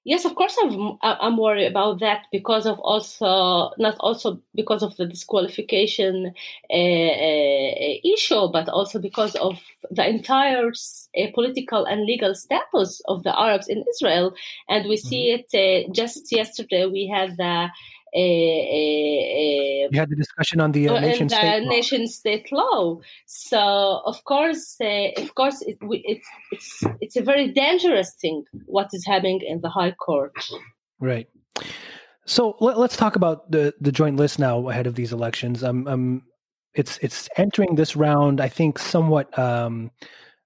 [0.05, 4.97] Yes, of course, I'm I'm worried about that because of also not also because of
[4.97, 6.33] the disqualification
[6.71, 9.61] uh, uh, issue, but also because of
[9.91, 14.33] the entire uh, political and legal status of the Arabs in Israel,
[14.71, 15.55] and we see mm-hmm.
[15.55, 16.87] it uh, just yesterday.
[16.87, 17.69] We had the
[18.13, 23.01] you had the discussion on the uh, nation the state nation state law.
[23.27, 28.89] So of course, uh, of course, it, it's it's it's a very dangerous thing what
[28.93, 30.33] is happening in the High Court.
[30.99, 31.29] Right.
[32.27, 35.65] So let, us talk about the the joint list now ahead of these elections.
[35.65, 36.23] Um, um,
[36.75, 38.41] it's it's entering this round.
[38.41, 39.91] I think somewhat um,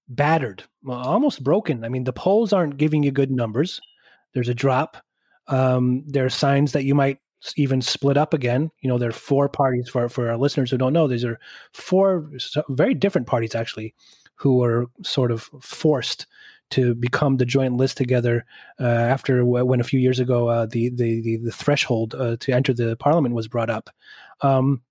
[0.09, 1.85] battered, almost broken.
[1.85, 3.81] I mean, the polls aren't giving you good numbers.
[4.33, 4.97] There's a drop.
[5.47, 7.19] Um, there are signs that you might
[7.57, 8.71] even split up again.
[8.81, 11.09] You know, there are four parties for for our listeners who don't know.
[11.09, 11.39] These are
[11.73, 12.31] four
[12.69, 13.95] very different parties actually,
[14.37, 16.27] who are sort of forced
[16.71, 18.47] to become the joint list together
[18.81, 22.53] uh, after when a few years ago uh, the, the, the the threshold uh, to
[22.53, 23.91] enter the parliament was brought up.
[24.41, 24.83] Um,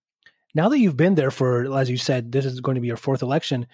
[0.56, 2.98] now that you've been there for, as you said, this is going to be your
[2.98, 3.66] fourth election.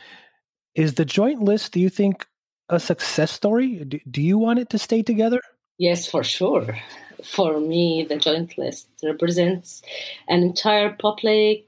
[0.76, 1.74] Is the joint list?
[1.74, 2.26] Do you think
[2.70, 3.84] a success story?
[3.84, 5.42] Do, do you want it to stay together?
[5.78, 6.78] Yes, for sure
[7.24, 9.82] for me, the joint list represents
[10.28, 11.66] an entire public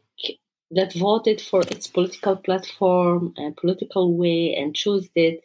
[0.71, 5.41] that voted for its political platform and political way and chose it.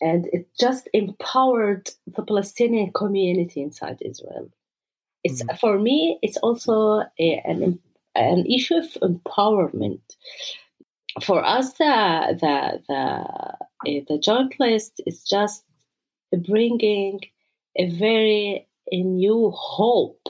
[0.00, 4.50] And it just empowered the Palestinian community inside Israel.
[5.22, 5.56] It's mm-hmm.
[5.56, 6.18] for me.
[6.22, 7.78] It's also a, an
[8.16, 10.00] an issue of empowerment
[11.22, 12.80] for us, the the
[13.84, 15.64] the, the joint list is just
[16.46, 17.20] bringing
[17.76, 20.28] a very a new hope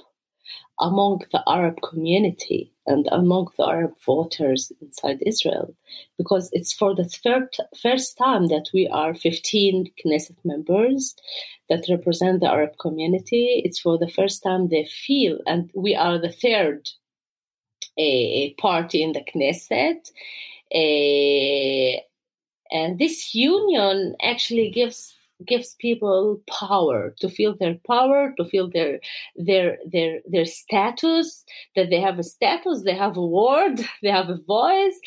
[0.78, 5.74] among the Arab community and among the Arab voters inside Israel,
[6.16, 11.14] because it's for the third, first time that we are 15 Knesset members
[11.68, 13.60] that represent the Arab community.
[13.64, 16.88] It's for the first time they feel, and we are the third
[17.98, 20.10] a party in the Knesset.
[22.72, 25.14] And this union actually gives
[25.46, 29.00] gives people power to feel their power to feel their
[29.36, 31.44] their their their status
[31.76, 34.98] that they have a status they have a word they have a voice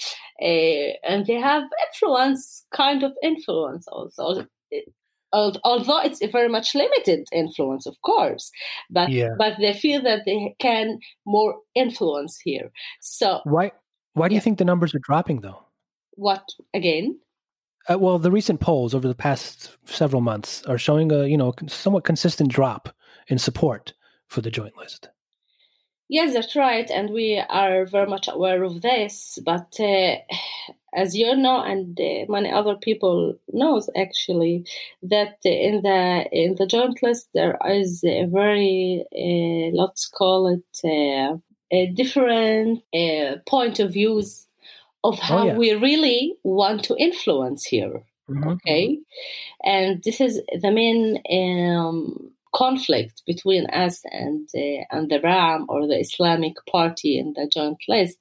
[0.42, 4.46] uh, and they have influence kind of influence also
[5.34, 8.52] although it's a very much limited influence of course
[8.90, 9.30] but yeah.
[9.38, 13.72] but they feel that they can more influence here so why
[14.14, 14.38] why do yeah.
[14.38, 15.64] you think the numbers are dropping though
[16.16, 17.18] what again
[17.90, 21.54] uh, well, the recent polls over the past several months are showing a you know
[21.68, 22.90] somewhat consistent drop
[23.28, 23.94] in support
[24.28, 25.10] for the joint list.
[26.10, 29.40] Yes, that's right, and we are very much aware of this.
[29.44, 30.16] But uh,
[30.94, 34.66] as you know, and uh, many other people knows actually,
[35.02, 40.80] that in the in the joint list there is a very uh, let's call it
[40.86, 41.38] uh,
[41.72, 44.48] a different uh, point of views
[45.04, 45.58] of oh, how oh, yeah.
[45.58, 48.04] we really want to influence here.
[48.30, 48.50] Mm-hmm.
[48.50, 49.00] Okay.
[49.64, 55.88] And this is the main um, conflict between us and, uh, and the Ra'am or
[55.88, 58.20] the Islamic Party in the joint list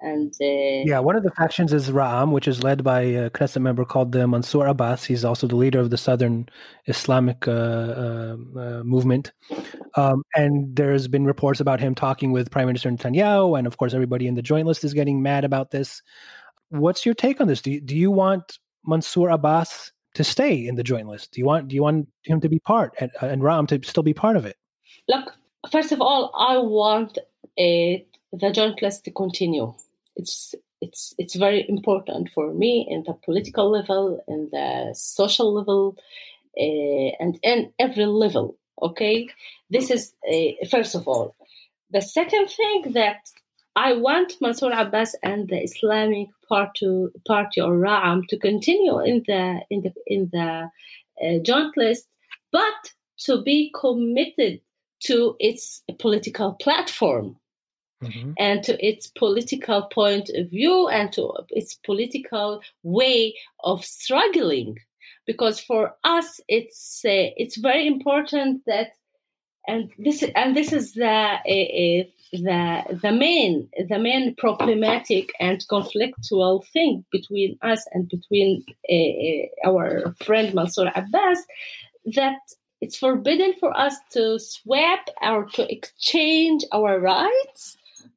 [0.00, 3.62] and uh, yeah, one of the factions is Ra'am, which is led by a Knesset
[3.62, 5.04] member called the Mansour Abbas.
[5.04, 6.48] He's also the leader of the Southern
[6.84, 9.32] Islamic uh, uh, uh, movement.
[9.94, 13.94] Um, and there's been reports about him talking with Prime Minister Netanyahu, and of course,
[13.94, 16.02] everybody in the joint list is getting mad about this.
[16.68, 17.62] What's your take on this?
[17.62, 21.32] Do you, do you want Mansour Abbas to stay in the joint list?
[21.32, 24.02] Do you want do you want him to be part and, and Ra'am to still
[24.02, 24.56] be part of it?
[25.08, 25.32] Look,
[25.70, 27.16] first of all, I want
[27.56, 28.04] the
[28.52, 29.74] joint list to continue
[30.16, 35.96] it's it's it's very important for me in the political level, in the social level,
[36.58, 38.56] uh, and in every level.
[38.82, 39.28] Okay,
[39.70, 41.34] this is uh, first of all.
[41.90, 43.20] The second thing that
[43.76, 49.60] I want Mansour Abbas and the Islamic Party, Party or Ra'am to continue in the
[49.70, 50.70] in the in the
[51.22, 52.08] uh, joint list,
[52.52, 54.60] but to be committed
[55.00, 57.36] to its political platform
[58.02, 58.32] mm-hmm.
[58.38, 64.78] and to its political point of view and to its political way of struggling.
[65.26, 68.92] Because for us, it's uh, it's very important that,
[69.66, 76.64] and this and this is the uh, the the main the main problematic and conflictual
[76.68, 81.44] thing between us and between uh, our friend Mansour Abbas
[82.14, 82.38] that
[82.80, 87.76] it's forbidden for us to swap or to exchange our rights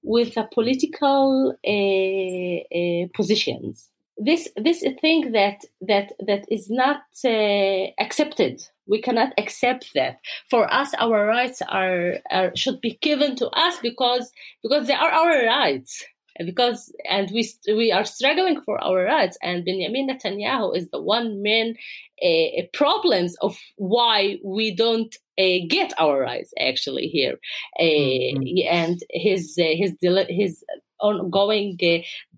[0.09, 3.89] with the political uh, uh, positions.
[4.17, 8.55] This this thing that that that is not uh, accepted.
[8.87, 10.17] We cannot accept that.
[10.49, 15.11] For us, our rights are, are should be given to us because because they are
[15.11, 16.03] our rights
[16.45, 21.41] because and we we are struggling for our rights and Benjamin Netanyahu is the one
[21.41, 21.75] main
[22.23, 27.37] uh, problems of why we don't uh, get our rights actually here
[27.79, 28.67] uh, mm-hmm.
[28.69, 29.95] and his his
[30.29, 30.63] his
[30.99, 31.77] ongoing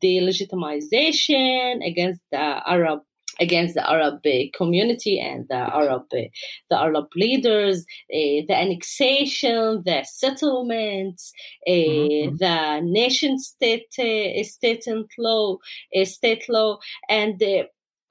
[0.04, 3.02] delegitimization against the Arab
[3.42, 4.22] against the Arab
[4.54, 7.80] community and the Arab the Arab leaders,
[8.14, 11.34] uh, the annexation, the settlements,
[11.68, 12.36] uh, mm-hmm.
[12.38, 15.58] the nation state uh, state and law,
[16.04, 16.78] state law,
[17.10, 17.42] and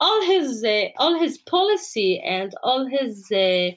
[0.01, 3.69] all his uh, all his policy and all his uh,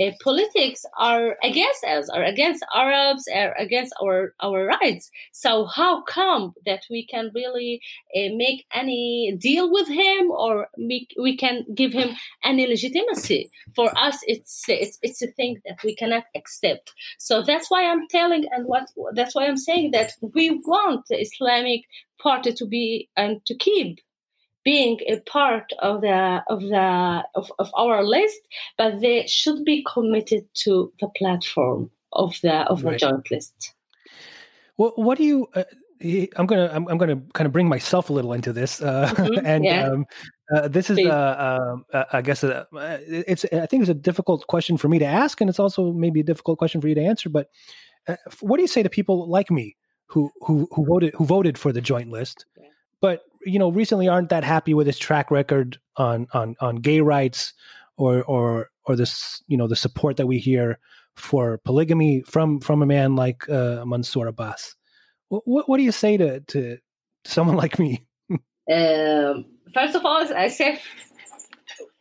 [0.00, 5.10] uh, politics are against us, are against Arabs, are against our our rights.
[5.32, 7.80] So how come that we can really
[8.14, 12.10] uh, make any deal with him, or we, we can give him
[12.44, 13.50] any legitimacy?
[13.74, 16.92] For us, it's it's it's a thing that we cannot accept.
[17.18, 21.18] So that's why I'm telling, and what that's why I'm saying that we want the
[21.18, 21.80] Islamic
[22.22, 23.98] Party to be and to keep
[24.64, 28.40] being a part of the of the of, of our list,
[28.76, 32.92] but they should be committed to the platform of the of right.
[32.92, 33.74] the joint list.
[34.76, 35.48] Well, what do you?
[35.54, 35.64] Uh,
[36.36, 39.44] I'm gonna I'm, I'm, gonna kind of bring myself a little into this, uh, mm-hmm.
[39.46, 39.88] and yeah.
[39.88, 40.06] um,
[40.54, 44.46] uh, this is uh, um, uh, I guess uh, it's I think it's a difficult
[44.46, 47.02] question for me to ask, and it's also maybe a difficult question for you to
[47.02, 47.28] answer.
[47.28, 47.48] But
[48.40, 51.72] what do you say to people like me who who who voted who voted for
[51.72, 52.46] the joint list?
[53.00, 57.00] But you know, recently aren't that happy with his track record on on on gay
[57.00, 57.52] rights
[57.96, 60.78] or or or this you know the support that we hear
[61.16, 64.76] for polygamy from from a man like uh, Mansour Abbas.
[65.28, 66.78] What what do you say to to
[67.24, 68.04] someone like me?
[68.30, 70.80] um, first of all, I say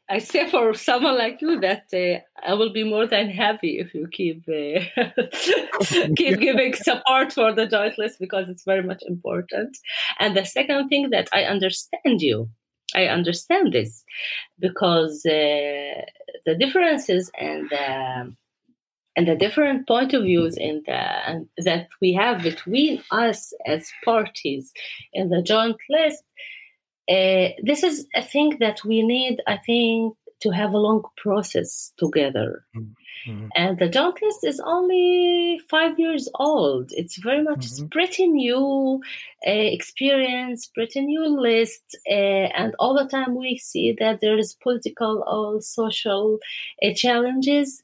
[0.09, 3.93] I say for someone like you that uh, I will be more than happy if
[3.93, 5.03] you keep uh,
[6.15, 9.77] keep giving support for the joint list because it's very much important.
[10.17, 12.49] And the second thing that I understand you,
[12.95, 14.03] I understand this
[14.57, 16.01] because uh,
[16.45, 18.35] the differences and the
[19.15, 24.73] and the different point of views in the that we have between us as parties
[25.13, 26.23] in the joint list
[27.09, 31.91] uh, this is a thing that we need, I think, to have a long process
[31.97, 32.63] together.
[32.75, 33.47] Mm-hmm.
[33.55, 36.91] And the joint list is only five years old.
[36.91, 37.87] It's very much mm-hmm.
[37.87, 39.01] pretty new
[39.45, 44.53] uh, experience, pretty new list, uh, and all the time we see that there is
[44.53, 46.39] political or social
[46.83, 47.83] uh, challenges.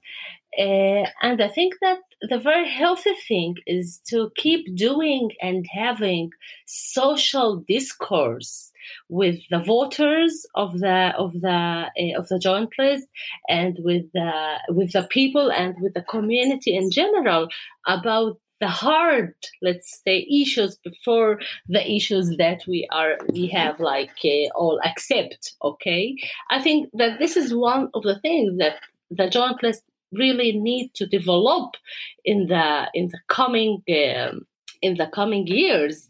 [0.57, 1.99] Uh, and I think that
[2.29, 6.31] the very healthy thing is to keep doing and having
[6.65, 8.71] social discourse
[9.09, 13.07] with the voters of the of the uh, of the joint list
[13.49, 14.31] and with the
[14.69, 17.47] with the people and with the community in general
[17.87, 24.17] about the hard let's say issues before the issues that we are we have like
[24.23, 26.15] uh, all accept okay?
[26.49, 28.75] I think that this is one of the things that
[29.11, 29.83] the joint list
[30.17, 31.75] really need to develop
[32.23, 33.83] in the in the coming
[34.17, 34.45] um,
[34.81, 36.07] in the coming years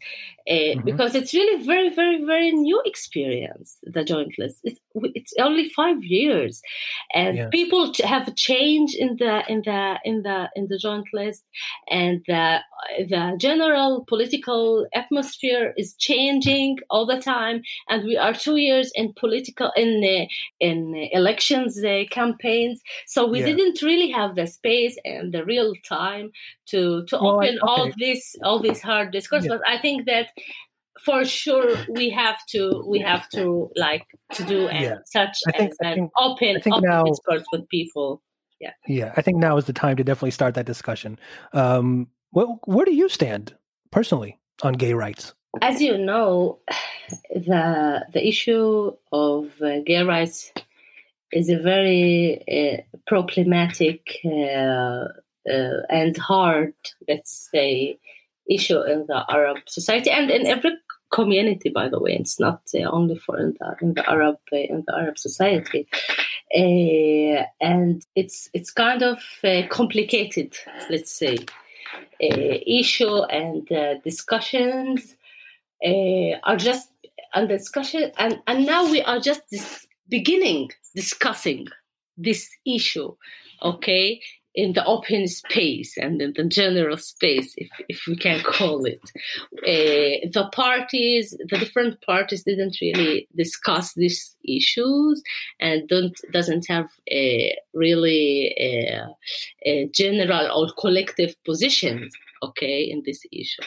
[0.48, 0.84] mm-hmm.
[0.84, 6.02] because it's really very very very new experience the joint list it's, it's only five
[6.02, 6.62] years
[7.14, 11.44] and people have changed in the in the in the in the joint list
[11.90, 12.58] and the,
[13.08, 19.12] the general political atmosphere is changing all the time and we are two years in
[19.14, 20.26] political in uh,
[20.60, 23.46] in elections uh, campaigns so we yeah.
[23.46, 26.30] didn't really have the space and the real time
[26.66, 27.82] to to well, open I, okay.
[27.82, 29.56] all this all this hard discourse yeah.
[29.56, 30.28] but i think that
[31.04, 34.96] for sure we have to we have to like to do yeah.
[35.06, 38.22] such I think, as an open open now, discourse with people.
[38.60, 38.72] Yeah.
[38.88, 41.18] Yeah i think now is the time to definitely start that discussion.
[41.52, 43.54] Um well, where do you stand
[43.90, 45.34] personally on gay rights?
[45.62, 46.58] As you know
[47.30, 50.52] the the issue of uh, gay rights
[51.32, 55.08] is a very uh, problematic uh,
[55.50, 56.74] uh, and hard,
[57.08, 57.98] let's say,
[58.48, 60.72] issue in the Arab society and in every
[61.10, 61.70] community.
[61.70, 64.84] By the way, it's not uh, only for in the in the Arab uh, in
[64.86, 65.86] the Arab society,
[66.54, 69.18] uh, and it's it's kind of
[69.68, 70.56] complicated,
[70.90, 71.38] let's say,
[72.20, 73.68] issue and
[74.02, 75.16] discussions
[75.84, 76.90] are just
[77.34, 79.42] and discussion and and now we are just
[80.08, 81.66] beginning discussing
[82.16, 83.14] this issue
[83.62, 84.20] okay
[84.56, 89.02] in the open space and in the general space, if, if we can call it.
[89.58, 95.22] Uh, the parties, the different parties didn't really discuss these issues
[95.60, 99.06] and don't doesn't have a really a,
[99.66, 102.08] a general or collective position,
[102.42, 103.62] okay, in this issue.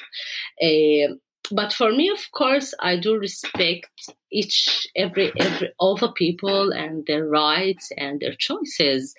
[0.62, 1.14] Uh,
[1.52, 7.06] but for me, of course, I do respect each, every, every, all the people and
[7.06, 9.14] their rights and their choices.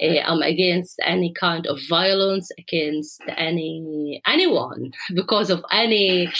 [0.00, 6.32] Uh, I'm against any kind of violence against any anyone because of any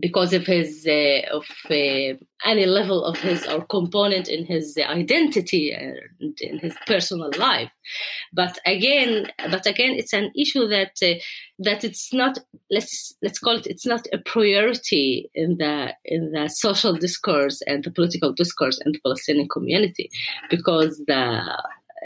[0.00, 2.14] because of his uh, of uh,
[2.44, 7.72] any level of his or component in his identity and in his personal life
[8.32, 11.14] but again but again it's an issue that uh,
[11.58, 12.38] that it's not
[12.70, 17.84] let's let's call it it's not a priority in the in the social discourse and
[17.84, 20.10] the political discourse in the palestinian community
[20.50, 21.22] because the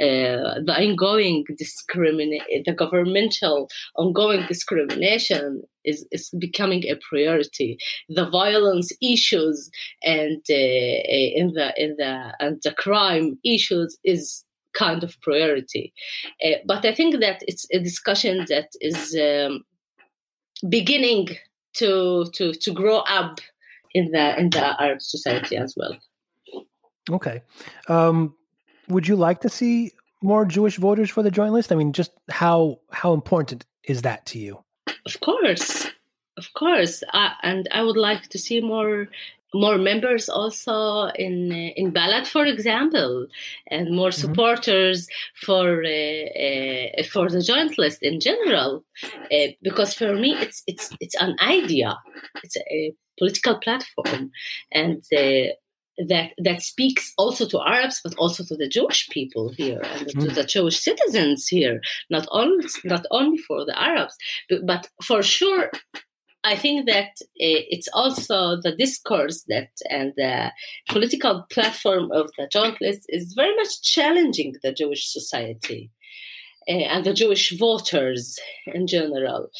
[0.00, 7.76] uh, the ongoing discrimination, the governmental ongoing discrimination is, is becoming a priority.
[8.08, 9.70] The violence issues
[10.02, 14.44] and uh, in the in the and the crime issues is
[14.74, 15.92] kind of priority.
[16.42, 19.62] Uh, but I think that it's a discussion that is um,
[20.68, 21.28] beginning
[21.74, 23.40] to to to grow up
[23.94, 25.96] in the in the Arab society as well.
[27.10, 27.42] Okay.
[27.88, 28.34] Um,
[28.88, 31.72] would you like to see more Jewish voters for the joint list?
[31.72, 34.62] I mean, just how how important is that to you?
[35.06, 35.90] Of course,
[36.36, 39.08] Of course, uh, and I would like to see more
[39.54, 43.26] more members also in in Balad, for example,
[43.68, 44.20] and more mm-hmm.
[44.20, 48.84] supporters for uh, uh, for the joint list in general.
[49.32, 51.98] Uh, because for me, it's it's it's an idea,
[52.42, 54.30] it's a political platform,
[54.72, 55.52] and uh,
[56.08, 60.20] that that speaks also to Arabs, but also to the Jewish people here and mm.
[60.20, 61.80] to the Jewish citizens here.
[62.10, 64.16] Not only not only for the Arabs,
[64.48, 65.70] but, but for sure
[66.44, 70.50] I think that eh, it's also the discourse that and the
[70.88, 75.90] political platform of the joint list is very much challenging the Jewish society.
[76.68, 79.50] Uh, and the Jewish voters in general,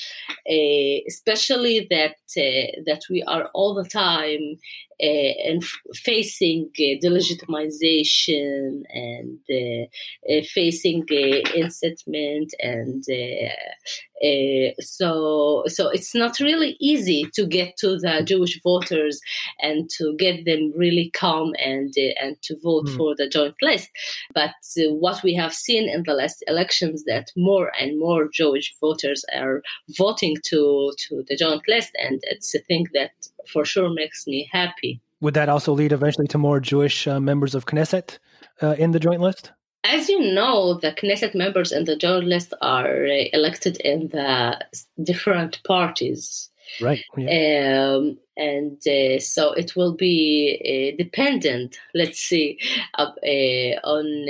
[0.49, 4.57] uh, especially that uh, that we are all the time
[5.03, 11.05] Uh, and facing uh, delegitimization and uh, facing
[11.57, 13.05] incitement and
[14.79, 19.21] so so it's not really easy to get to the Jewish voters
[19.59, 22.97] and to get them really calm and and to vote mm.
[22.97, 23.91] for the joint list.
[24.33, 29.25] But what we have seen in the last elections that more and more Jewish voters
[29.35, 29.63] are
[29.99, 33.11] voting to to the joint list, and it's a thing that
[33.49, 35.01] for sure makes me happy.
[35.21, 38.19] Would that also lead eventually to more Jewish uh, members of Knesset
[38.63, 39.53] uh, in the joint list?
[39.85, 44.65] As you know, the Knesset members in the joint list are uh, elected in the
[45.03, 46.51] different parties.
[46.81, 47.05] Right.
[47.17, 47.95] Yeah.
[47.95, 52.59] Um, and uh, so it will be uh, dependent, let's see,
[52.99, 53.11] uh,
[53.85, 54.27] on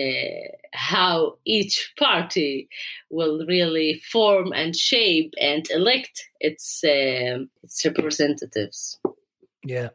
[0.72, 2.68] how each party
[3.10, 8.98] will really form and shape and elect its um, its representatives.
[9.64, 9.90] Yeah.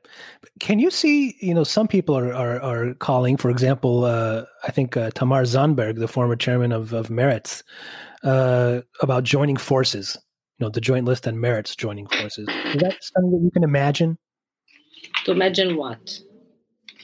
[0.62, 4.72] Can you see, you know, some people are, are, are calling, for example, uh, I
[4.72, 7.64] think uh, Tamar Zandberg, the former chairman of, of Meretz,
[8.24, 10.18] uh, about joining forces,
[10.58, 12.48] you know, the joint list and Meretz joining forces.
[12.48, 14.18] Is that something that you can imagine?
[15.26, 16.20] To imagine what?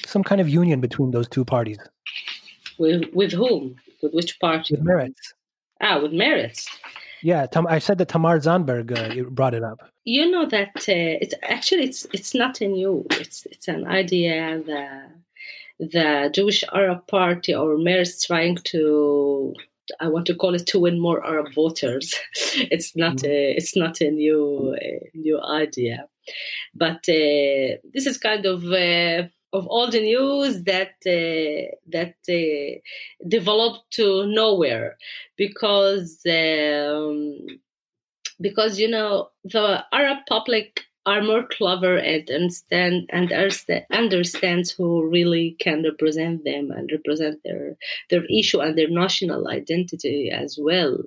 [0.05, 1.77] Some kind of union between those two parties.
[2.79, 3.75] With, with whom?
[4.01, 4.75] With which party?
[4.75, 5.33] With Meretz.
[5.81, 6.67] Ah, with Meretz.
[7.21, 9.79] Yeah, Tam- I said that Tamar Zandberg uh, brought it up.
[10.03, 13.05] You know that uh, it's actually it's it's not a new.
[13.11, 15.11] It's it's an idea that
[15.79, 19.53] the Jewish Arab Party or Meretz trying to
[19.99, 22.15] I want to call it to win more Arab voters.
[22.55, 23.31] it's not mm-hmm.
[23.31, 26.07] a it's not a new a new idea,
[26.73, 32.79] but uh, this is kind of uh, of all the news that uh, that uh,
[33.27, 34.97] developed to nowhere
[35.37, 37.37] because um,
[38.41, 43.31] because you know the Arab public are more clever and understand and
[43.91, 47.75] understands who really can represent them and represent their
[48.09, 50.97] their issue and their national identity as well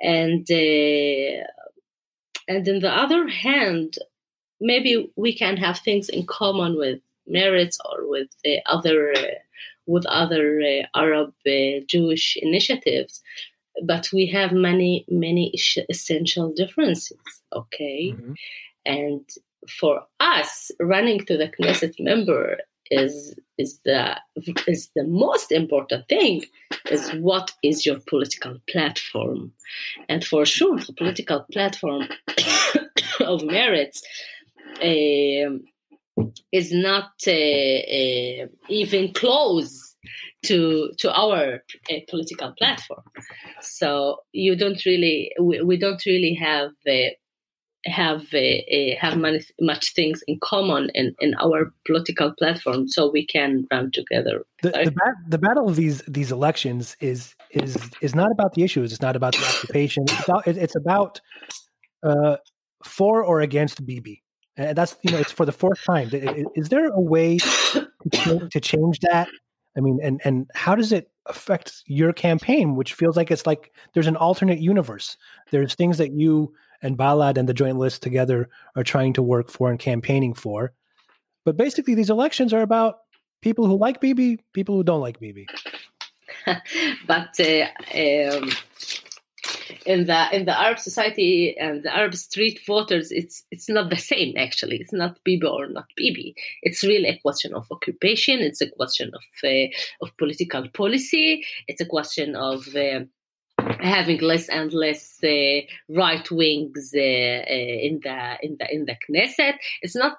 [0.00, 1.44] and uh,
[2.48, 3.98] and on the other hand
[4.60, 9.22] maybe we can have things in common with Meretz or with uh, other uh,
[9.86, 11.32] with other uh, Arab
[11.86, 13.22] Jewish initiatives,
[13.84, 15.52] but we have many many
[15.88, 17.18] essential differences.
[17.52, 18.32] Okay, mm-hmm.
[18.86, 19.28] And
[19.68, 22.58] for us, running to the Knesset member
[22.90, 24.16] is is the
[24.68, 26.44] is the most important thing
[26.90, 29.52] is what is your political platform
[30.08, 32.02] and for sure the political platform
[33.20, 34.02] of Meretz
[34.82, 35.64] um,
[36.52, 39.96] is not uh, uh, even close
[40.44, 43.02] to to our uh, political platform.
[43.60, 47.10] So you don't really we, we don't really have uh,
[47.86, 53.26] have uh, have many, much things in common in, in our political platform, so we
[53.26, 54.44] can run together.
[54.62, 58.62] The, the, bat- the, battle of these these elections is is is not about the
[58.62, 58.92] issues.
[58.92, 60.04] It's not about the occupation.
[60.04, 61.20] It's about, it's about
[62.02, 62.36] uh,
[62.84, 64.22] for or against Bibi.
[64.56, 66.10] And that's you know it's for the fourth time.
[66.54, 69.28] Is there a way to change, to change that?
[69.76, 73.72] I mean, and and how does it affect your campaign, which feels like it's like
[73.94, 75.16] there's an alternate universe.
[75.50, 79.50] There's things that you and Balad and the Joint List together are trying to work
[79.50, 80.72] for and campaigning for.
[81.44, 82.98] But basically, these elections are about
[83.42, 85.46] people who like Bibi, people who don't like Bibi.
[87.06, 88.50] but uh, um,
[89.84, 93.96] in the in the Arab society and the Arab street voters, it's it's not the
[93.96, 94.76] same actually.
[94.76, 96.34] It's not Bibi or not Bibi.
[96.62, 98.40] It's really a question of occupation.
[98.40, 99.68] It's a question of uh,
[100.02, 101.44] of political policy.
[101.68, 103.00] It's a question of uh,
[103.80, 108.96] having less and less uh, right wings uh, uh, in the in the in the
[109.08, 109.54] Knesset.
[109.82, 110.16] It's not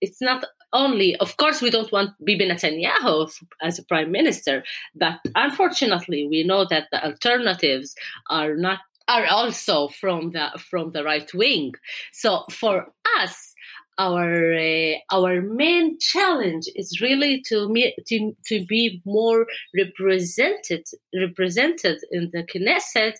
[0.00, 3.32] it's not only, of course, we don't want Bibi Netanyahu
[3.62, 4.64] as a prime minister,
[4.94, 7.94] but unfortunately, we know that the alternatives
[8.28, 11.74] are not are also from the from the right wing.
[12.12, 12.86] So for
[13.20, 13.53] us,
[13.98, 20.84] our uh, our main challenge is really to, me, to to be more represented
[21.14, 23.14] represented in the Knesset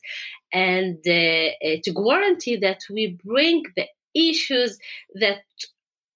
[0.53, 4.79] and uh, uh, to guarantee that we bring the issues
[5.15, 5.43] that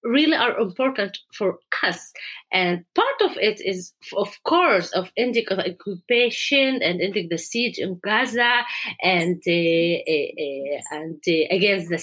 [0.04, 2.12] really are important for us.
[2.52, 7.78] And part of it is, of course, of ending the occupation and ending the siege
[7.78, 8.62] in Gaza
[9.02, 11.98] and uh, uh, uh, and against the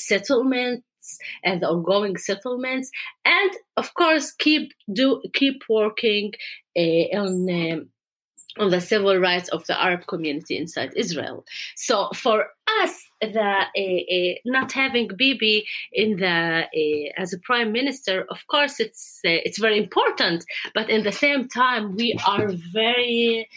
[1.06, 2.92] settlements and the ongoing settlements,
[3.26, 6.34] and of course keep do keep working
[6.78, 7.50] uh, on.
[7.50, 7.90] Um,
[8.58, 11.44] on the civil rights of the Arab community inside Israel.
[11.76, 12.46] So for
[12.82, 13.82] us, the uh,
[14.16, 19.60] uh, not having Bibi in the uh, as a prime minister, of course, it's it's
[19.60, 20.46] very important.
[20.74, 23.50] But in the same time, we are very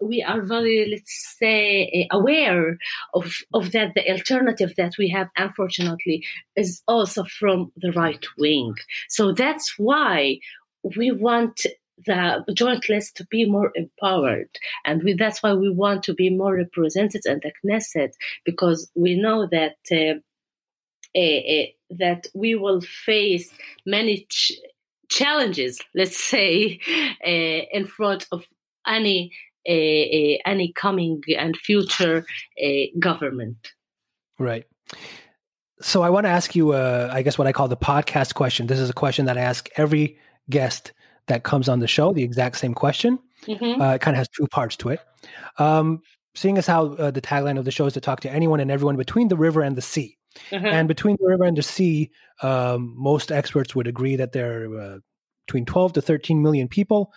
[0.00, 2.76] we are very let's say uh, aware
[3.14, 6.24] of of that the alternative that we have unfortunately
[6.56, 8.74] is also from the right wing
[9.08, 10.38] so that's why
[10.96, 11.66] we want
[12.06, 14.48] the joint list to be more empowered.
[14.84, 18.12] And we, that's why we want to be more represented in the Knesset,
[18.44, 20.18] because we know that uh,
[21.16, 23.50] uh, that we will face
[23.86, 24.52] many ch-
[25.08, 26.80] challenges, let's say,
[27.24, 27.28] uh,
[27.72, 28.44] in front of
[28.86, 29.32] any
[29.66, 32.24] any coming and future
[32.98, 33.56] government.
[34.38, 34.64] Right.
[35.80, 38.66] So I want to ask you, uh, I guess, what I call the podcast question.
[38.66, 40.92] This is a question that I ask every guest
[41.26, 43.18] that comes on the show, the exact same question.
[43.46, 43.80] Mm-hmm.
[43.80, 45.00] Uh, it kind of has two parts to it.
[45.58, 46.02] Um,
[46.34, 48.70] seeing as how uh, the tagline of the show is to talk to anyone and
[48.70, 50.16] everyone between the river and the sea.
[50.50, 50.66] Mm-hmm.
[50.66, 52.10] And between the river and the sea,
[52.42, 54.98] um, most experts would agree that there are uh,
[55.46, 57.12] between 12 to 13 million people,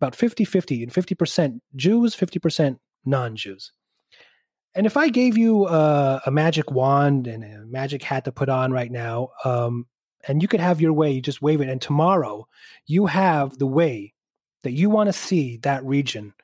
[0.00, 3.72] about 50 50, and 50% Jews, 50% non Jews.
[4.74, 8.50] And if I gave you uh, a magic wand and a magic hat to put
[8.50, 9.86] on right now, um,
[10.28, 12.46] and you could have your way, you just wave it, and tomorrow
[12.86, 14.12] you have the way
[14.64, 16.34] that you want to see that region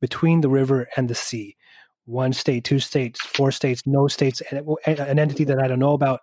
[0.00, 1.56] between the river and the sea.
[2.04, 5.94] One state, two states, four states, no states, and an entity that I don't know
[5.94, 6.20] about.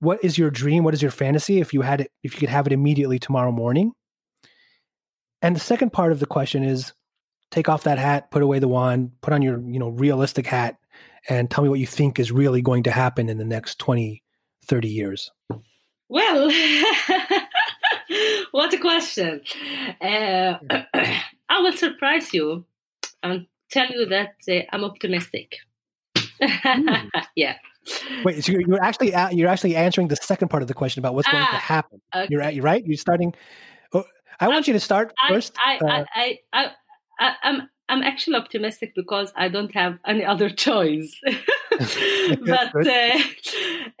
[0.00, 0.84] What is your dream?
[0.84, 3.50] What is your fantasy if you had it, if you could have it immediately tomorrow
[3.50, 3.92] morning?
[5.46, 6.92] And the second part of the question is
[7.52, 10.76] take off that hat, put away the wand, put on your, you know, realistic hat
[11.28, 14.24] and tell me what you think is really going to happen in the next 20,
[14.64, 15.30] 30 years.
[16.08, 16.48] Well,
[18.50, 19.40] what a question.
[20.00, 20.54] Uh,
[21.48, 22.64] I will surprise you
[23.22, 25.58] and tell you that uh, I'm optimistic.
[26.16, 27.10] mm.
[27.36, 27.54] yeah.
[28.24, 31.30] Wait, so you're, actually you're actually answering the second part of the question about what's
[31.30, 32.00] going to ah, happen.
[32.12, 32.26] Okay.
[32.30, 32.84] You're you're right.
[32.84, 33.32] You're starting.
[34.40, 35.56] I want I, you to start I, first.
[35.64, 36.70] I, uh, I, I,
[37.18, 41.18] I, I'm I'm actually optimistic because I don't have any other choice.
[42.46, 43.18] but uh,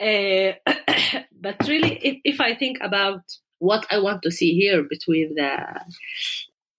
[0.00, 0.52] uh,
[1.40, 3.22] but really, if, if I think about
[3.58, 5.80] what I want to see here between the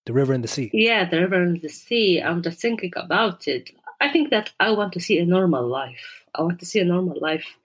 [0.05, 3.47] the river and the sea, yeah, the river and the sea, I'm just thinking about
[3.47, 3.69] it.
[3.99, 6.23] I think that I want to see a normal life.
[6.35, 7.57] I want to see a normal life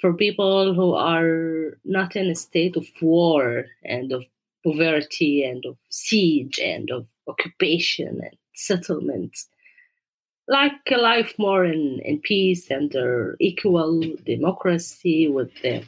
[0.00, 4.24] for people who are not in a state of war and of
[4.66, 9.48] poverty and of siege and of occupation and settlements.
[10.48, 12.92] Like a life more in, in peace and
[13.40, 15.84] equal democracy with the,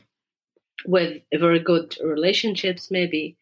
[0.86, 3.36] with very good relationships maybe.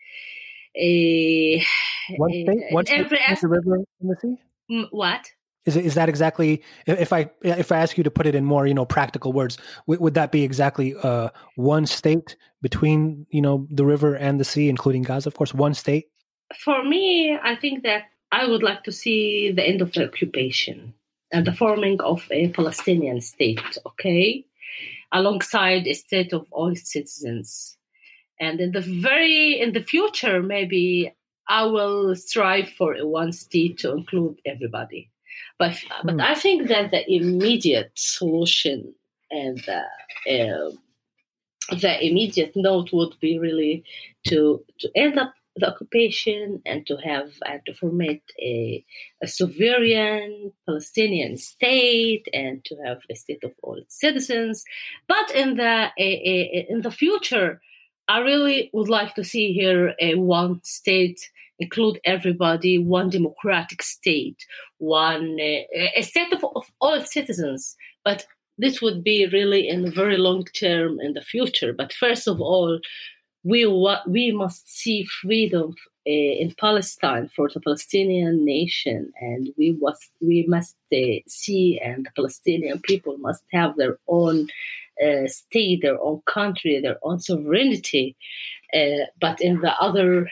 [0.79, 1.63] Uh,
[2.17, 4.87] one state, one state every, the river in the sea?
[4.91, 5.31] What
[5.67, 8.67] is is that exactly if I if I ask you to put it in more
[8.67, 13.67] you know practical words would, would that be exactly uh, one state between you know
[13.71, 16.07] the river and the sea including Gaza of course one state
[16.65, 20.95] for me I think that I would like to see the end of the occupation
[21.33, 24.45] and the forming of a Palestinian state, okay,
[25.13, 27.77] alongside a state of all its citizens.
[28.41, 31.15] And in the very in the future, maybe
[31.49, 35.11] I will strive for a one state to include everybody.
[35.59, 36.07] But hmm.
[36.07, 38.95] but I think that the immediate solution
[39.31, 39.83] and the
[40.31, 40.71] uh,
[41.77, 43.85] the immediate note would be really
[44.29, 48.85] to to end up the occupation and to have and to formate a,
[49.23, 54.65] a sovereign Palestinian state and to have a state of all its citizens.
[55.09, 57.61] But in the a, a, in the future,
[58.09, 64.45] I really would like to see here a one state include everybody, one democratic state,
[64.79, 67.77] one uh, a state of, of all citizens.
[68.05, 68.27] But
[68.59, 71.73] this would be really in the very long term in the future.
[71.73, 72.81] But first of all,
[73.45, 73.67] we
[74.07, 75.75] we must see freedom
[76.07, 82.07] uh, in Palestine for the Palestinian nation, and we must we must uh, see, and
[82.07, 84.49] the Palestinian people must have their own
[85.05, 88.17] uh, state, their own country, their own sovereignty.
[88.75, 90.29] Uh, but in the other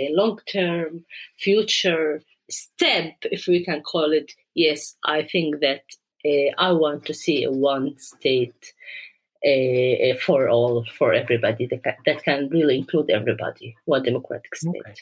[0.00, 1.04] uh, long-term
[1.38, 5.82] future step, if we can call it, yes, I think that
[6.24, 8.72] uh, I want to see a one state
[9.44, 14.82] uh, for all, for everybody that can, that can really include everybody, one democratic state.
[14.86, 14.94] Okay.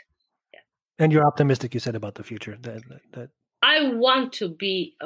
[0.55, 0.61] Yeah.
[0.99, 2.57] And you're optimistic, you said about the future.
[2.61, 2.83] That,
[3.13, 3.31] that...
[3.63, 4.97] I want to be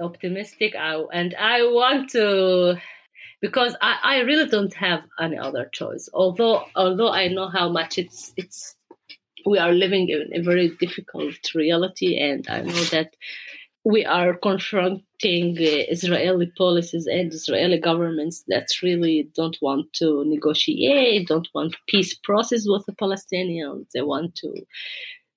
[0.00, 2.78] optimistic, I, and I want to
[3.40, 6.08] because I, I really don't have any other choice.
[6.14, 8.74] Although although I know how much it's it's
[9.46, 13.14] we are living in a very difficult reality, and I know that
[13.84, 21.28] we are confronting uh, Israeli policies and Israeli governments that really don't want to negotiate,
[21.28, 23.86] don't want peace process with the Palestinians.
[23.92, 24.54] They want to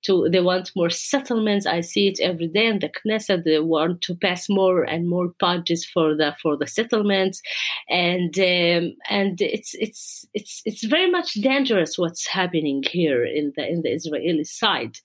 [0.03, 1.65] to they want more settlements.
[1.65, 3.43] I see it every day in the Knesset.
[3.43, 7.41] They want to pass more and more budgets for the for the settlements,
[7.89, 13.67] and um, and it's it's it's it's very much dangerous what's happening here in the
[13.67, 14.97] in the Israeli side.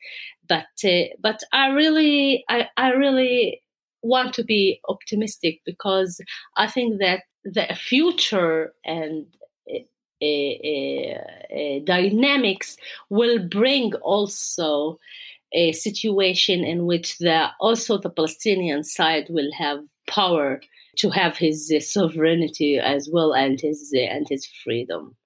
[0.48, 3.62] But uh, but I really I, I really
[4.02, 6.20] want to be optimistic because
[6.56, 9.26] I think that the future and
[11.84, 12.76] dynamics
[13.10, 14.98] will bring also
[15.54, 20.60] a situation in which the also the Palestinian side will have power
[20.96, 25.16] to have his uh, sovereignty as well and his uh, and his freedom.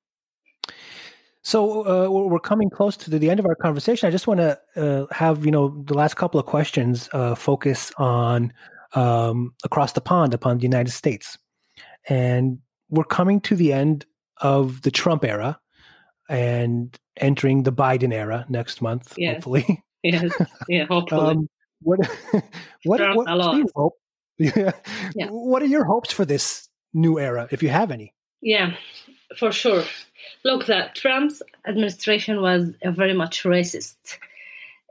[1.42, 4.08] So uh, we're coming close to the end of our conversation.
[4.08, 7.92] I just want to uh, have you know the last couple of questions uh, focus
[7.98, 8.52] on
[8.94, 11.38] um, across the pond upon the United States,
[12.08, 14.06] and we're coming to the end
[14.38, 15.58] of the Trump era
[16.28, 19.34] and entering the Biden era next month, yes.
[19.34, 19.82] hopefully.
[20.02, 20.30] Yes,
[20.68, 21.30] yeah, hopefully.
[21.30, 21.48] um,
[21.82, 21.98] what
[22.84, 23.94] what what, what, hope?
[24.38, 24.70] Yeah.
[25.16, 25.26] yeah.
[25.30, 28.14] what are your hopes for this new era, if you have any?
[28.40, 28.76] Yeah,
[29.36, 29.82] for sure.
[30.44, 33.96] Look, that Trump's administration was a very much racist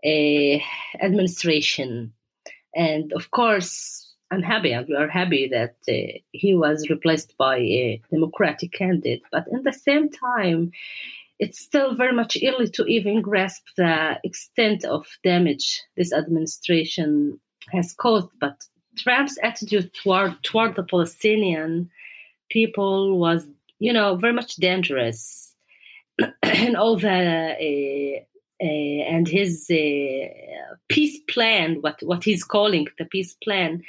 [0.06, 0.60] uh,
[1.02, 2.12] administration,
[2.76, 7.58] and of course, I'm happy and we are happy that uh, he was replaced by
[7.58, 9.22] a Democratic candidate.
[9.32, 10.72] But in the same time,
[11.40, 17.40] it's still very much early to even grasp the extent of damage this administration
[17.72, 18.30] has caused.
[18.40, 18.66] But
[18.98, 21.90] Trump's attitude toward toward the Palestinian
[22.50, 23.48] people was,
[23.80, 25.54] you know, very much dangerous,
[26.44, 28.24] and all the uh,
[28.60, 33.84] and his uh, peace plan, what what he's calling the peace plan,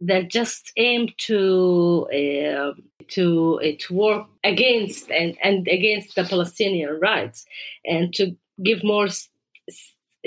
[0.00, 2.72] that just aim to uh,
[3.08, 7.44] to uh, to work against and, and against the Palestinian rights
[7.84, 9.08] and to give more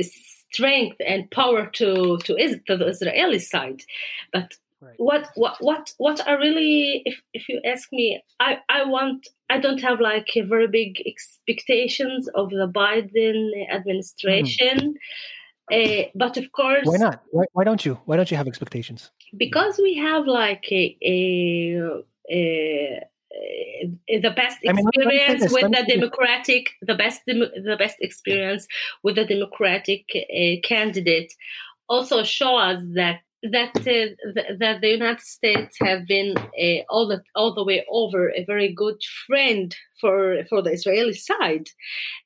[0.02, 3.82] strength and power to to, is- to the Israeli side,
[4.34, 4.54] but.
[4.82, 4.96] Right.
[4.98, 9.60] What what what what I really, if if you ask me, I I want I
[9.60, 14.78] don't have like very big expectations of the Biden administration.
[14.80, 14.96] Mm.
[15.72, 17.22] Uh, but of course, why not?
[17.30, 18.00] Why, why, don't you?
[18.06, 19.12] Why don't you have expectations?
[19.38, 23.02] Because we have like a, a, a,
[23.32, 28.68] a the best experience I mean, with the democratic, the best the best experience
[29.04, 31.34] with the democratic uh, candidate.
[31.88, 37.08] Also, show us that that uh, th- that the United States have been uh, all
[37.08, 41.70] the all the way over a very good friend for for the Israeli side,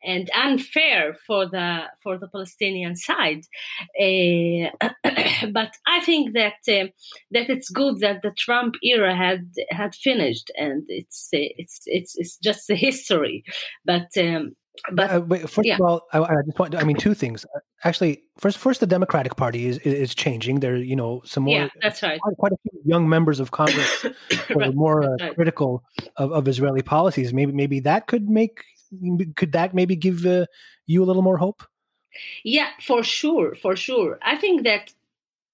[0.04, 3.44] and unfair for the for the Palestinian side.
[4.00, 4.70] Uh,
[5.52, 6.88] but I think that uh,
[7.32, 12.38] that it's good that the Trump era had had finished, and it's it's it's it's
[12.38, 13.44] just a history.
[13.86, 14.56] But um,
[14.92, 15.76] but uh, wait, first yeah.
[15.76, 16.76] of all, I, I, just want.
[16.76, 17.46] I mean, two things.
[17.84, 20.60] Actually, first, first, the Democratic Party is is changing.
[20.60, 21.56] There, you know, some more.
[21.56, 22.20] Yeah, that's right.
[22.20, 24.06] Quite, quite a few young members of Congress
[24.56, 24.68] right.
[24.68, 25.36] are more uh, right.
[25.36, 25.84] critical
[26.18, 27.34] of, of Israeli policies.
[27.34, 28.64] Maybe, maybe that could make.
[29.36, 30.46] Could that maybe give uh,
[30.86, 31.64] you a little more hope?
[32.44, 34.20] Yeah, for sure, for sure.
[34.22, 34.94] I think that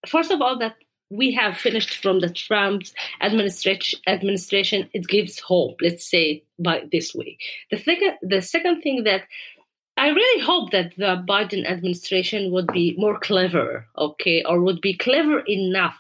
[0.08, 0.76] first of all, that
[1.12, 2.84] we have finished from the Trump
[3.22, 5.80] administration, it gives hope.
[5.82, 7.38] Let's say by this way.
[7.70, 9.24] The second, the second thing that
[9.98, 14.96] I really hope that the Biden administration would be more clever, okay, or would be
[14.96, 16.00] clever enough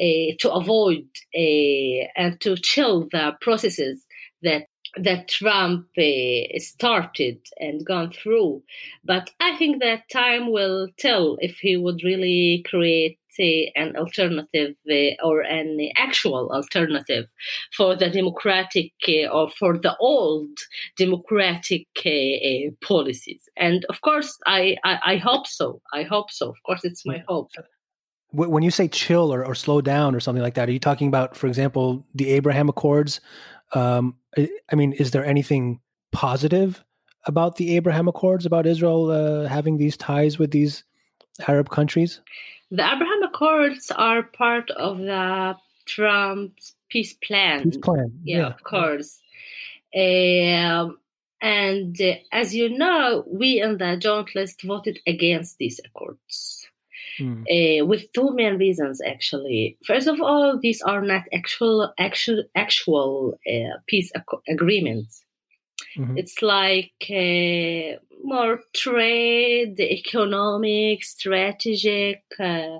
[0.00, 4.06] uh, to avoid uh, and to chill the processes
[4.42, 4.66] that
[4.96, 8.62] that Trump uh, started and gone through.
[9.04, 14.74] But I think that time will tell if he would really create uh, an alternative
[14.90, 17.26] uh, or an actual alternative
[17.76, 20.58] for the democratic uh, or for the old
[20.98, 23.48] democratic uh, uh, policies.
[23.56, 25.80] And of course, I, I, I hope so.
[25.92, 26.48] I hope so.
[26.48, 27.50] Of course, it's my hope.
[28.32, 31.08] When you say chill or, or slow down or something like that, are you talking
[31.08, 33.20] about, for example, the Abraham Accords?
[33.72, 35.80] Um, I mean, is there anything
[36.12, 36.82] positive
[37.26, 40.84] about the Abraham Accords, about Israel uh, having these ties with these
[41.46, 42.20] Arab countries?
[42.70, 45.56] The Abraham Accords are part of the
[45.86, 47.64] Trump's peace plan.
[47.64, 48.46] Peace plan, yeah, yeah.
[48.46, 49.20] of course.
[49.94, 50.98] Um,
[51.42, 56.59] and uh, as you know, we in the joint list voted against these accords.
[57.18, 57.42] Mm.
[57.50, 59.76] Uh, with two main reasons actually.
[59.86, 65.24] First of all, these are not actual actual actual uh, peace ac- agreements.
[65.96, 66.18] Mm-hmm.
[66.18, 72.78] It's like uh, more trade, economic, strategic uh,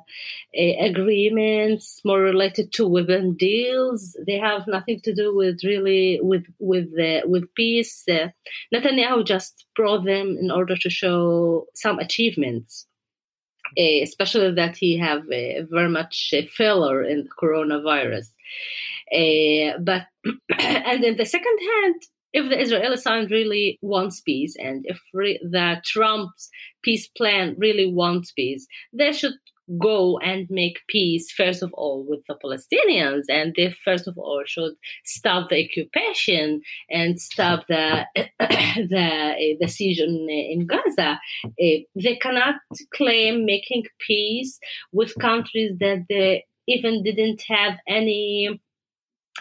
[0.54, 4.16] agreements, more related to weapon deals.
[4.26, 8.04] They have nothing to do with really with with uh, with peace.
[8.08, 8.28] Uh,
[8.74, 12.86] Netanyahu just brought them in order to show some achievements.
[13.78, 18.28] Uh, especially that he have uh, very much uh, failure in coronavirus.
[19.84, 20.06] but
[20.58, 22.02] and in the second hand,
[22.32, 26.48] if the Israeli side really wants peace, and if re- the Trump's
[26.82, 29.34] peace plan really wants peace, they should
[29.78, 34.42] go and make peace first of all with the Palestinians, and they first of all
[34.46, 38.04] should stop the occupation and stop the
[38.38, 41.20] the, the siege in, in Gaza.
[41.60, 42.56] Eh, they cannot
[42.94, 44.58] claim making peace
[44.92, 48.60] with countries that they even didn't have any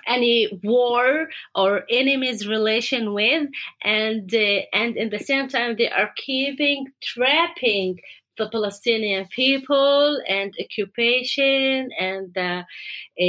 [0.07, 3.47] any war or enemies relation with
[3.83, 7.99] and uh, and in the same time they are keeping trapping
[8.39, 12.63] the Palestinian people and occupation and uh,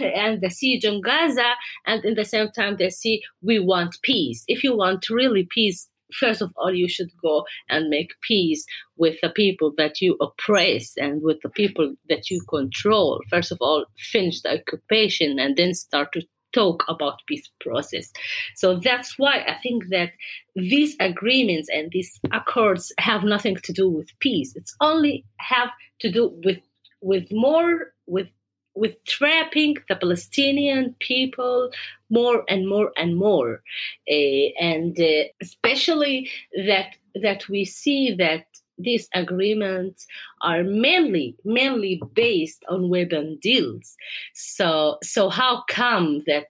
[0.00, 1.54] and the siege on Gaza,
[1.86, 4.44] and in the same time they see we want peace.
[4.46, 8.64] If you want really peace, first of all you should go and make peace
[8.96, 13.20] with the people that you oppress and with the people that you control.
[13.30, 16.22] First of all, finish the occupation and then start to
[16.52, 18.12] talk about peace process.
[18.54, 20.12] So that's why I think that
[20.54, 24.54] these agreements and these accords have nothing to do with peace.
[24.56, 25.70] It's only have
[26.00, 26.58] to do with
[27.00, 28.28] with more with
[28.74, 31.70] with trapping the Palestinian people
[32.10, 33.62] more and more and more,
[34.10, 36.30] uh, and uh, especially
[36.66, 38.46] that that we see that
[38.78, 40.06] these agreements
[40.42, 43.96] are mainly mainly based on weapon deals.
[44.34, 46.46] So so how come that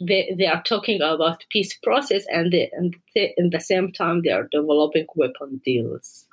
[0.00, 4.22] they, they are talking about peace process and they, and they, in the same time
[4.22, 6.26] they are developing weapon deals?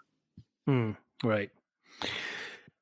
[0.66, 0.92] Hmm,
[1.24, 1.50] right.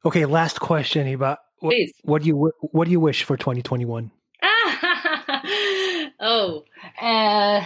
[0.05, 1.37] Okay, last question, Hiba.
[1.59, 1.93] What, Please.
[2.03, 4.11] what do you what do you wish for 2021?
[6.21, 6.63] oh,
[7.01, 7.65] uh,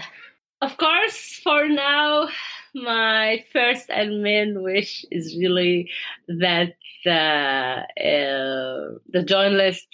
[0.61, 2.29] of course, for now,
[2.73, 5.89] my first and main wish is really
[6.27, 6.73] that
[7.05, 9.87] the uh, the joint list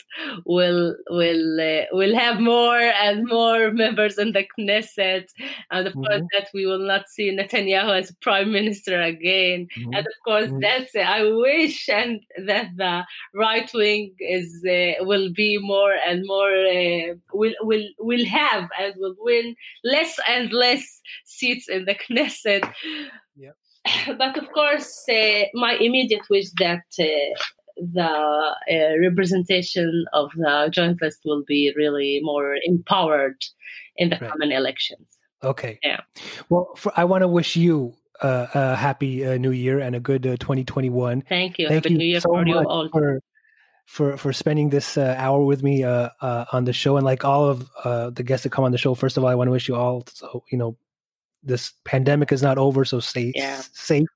[0.45, 5.27] will will uh, will have more and more members in the Knesset,
[5.71, 6.03] and of mm-hmm.
[6.03, 9.93] course that we will not see Netanyahu as prime minister again, mm-hmm.
[9.93, 10.59] and of course mm-hmm.
[10.59, 13.03] that's uh, I wish and that the
[13.33, 18.93] right wing is uh, will be more and more uh, will will will have and
[18.97, 22.68] will win less and less seats in the Knesset
[23.35, 23.51] yeah.
[24.17, 27.05] But of course, uh, my immediate wish that uh,
[27.77, 33.41] the uh, representation of the joint list will be really more empowered
[33.95, 34.31] in the right.
[34.31, 35.07] coming elections.
[35.43, 35.79] Okay.
[35.83, 36.01] Yeah.
[36.49, 39.99] Well, for, I want to wish you uh, a happy uh, new year and a
[39.99, 41.21] good uh, 2021.
[41.21, 41.67] Thank you.
[41.67, 42.89] Thank happy you new year so for much you all.
[42.89, 43.19] For,
[43.85, 47.23] for, for spending this uh, hour with me uh, uh, on the show and like
[47.23, 48.93] all of the guests that come on the show.
[48.95, 50.77] First of all, I want to wish you all, so, you know,
[51.43, 53.61] this pandemic is not over, so stay yeah.
[53.73, 54.07] safe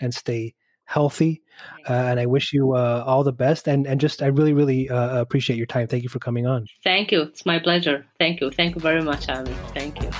[0.00, 0.54] and stay
[0.84, 1.42] healthy.
[1.88, 3.68] Uh, and I wish you uh, all the best.
[3.68, 5.86] And and just I really really uh, appreciate your time.
[5.86, 6.66] Thank you for coming on.
[6.84, 7.22] Thank you.
[7.22, 8.06] It's my pleasure.
[8.18, 8.50] Thank you.
[8.50, 9.52] Thank you very much, Ami.
[9.74, 10.10] Thank you.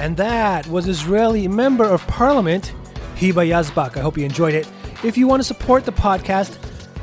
[0.00, 2.72] And that was Israeli Member of Parliament
[3.16, 3.96] Hiba Yazbak.
[3.96, 4.68] I hope you enjoyed it.
[5.02, 6.56] If you want to support the podcast,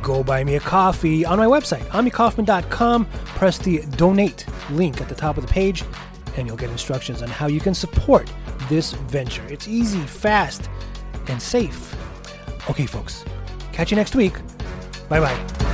[0.06, 3.06] go buy me a coffee on my website, amikaufman.com.
[3.06, 5.84] Press the donate link at the top of the page,
[6.38, 8.32] and you'll get instructions on how you can support
[8.70, 9.44] this venture.
[9.50, 10.70] It's easy, fast,
[11.28, 11.94] and safe.
[12.70, 13.26] Okay, folks,
[13.74, 14.36] catch you next week.
[15.10, 15.65] Bye bye.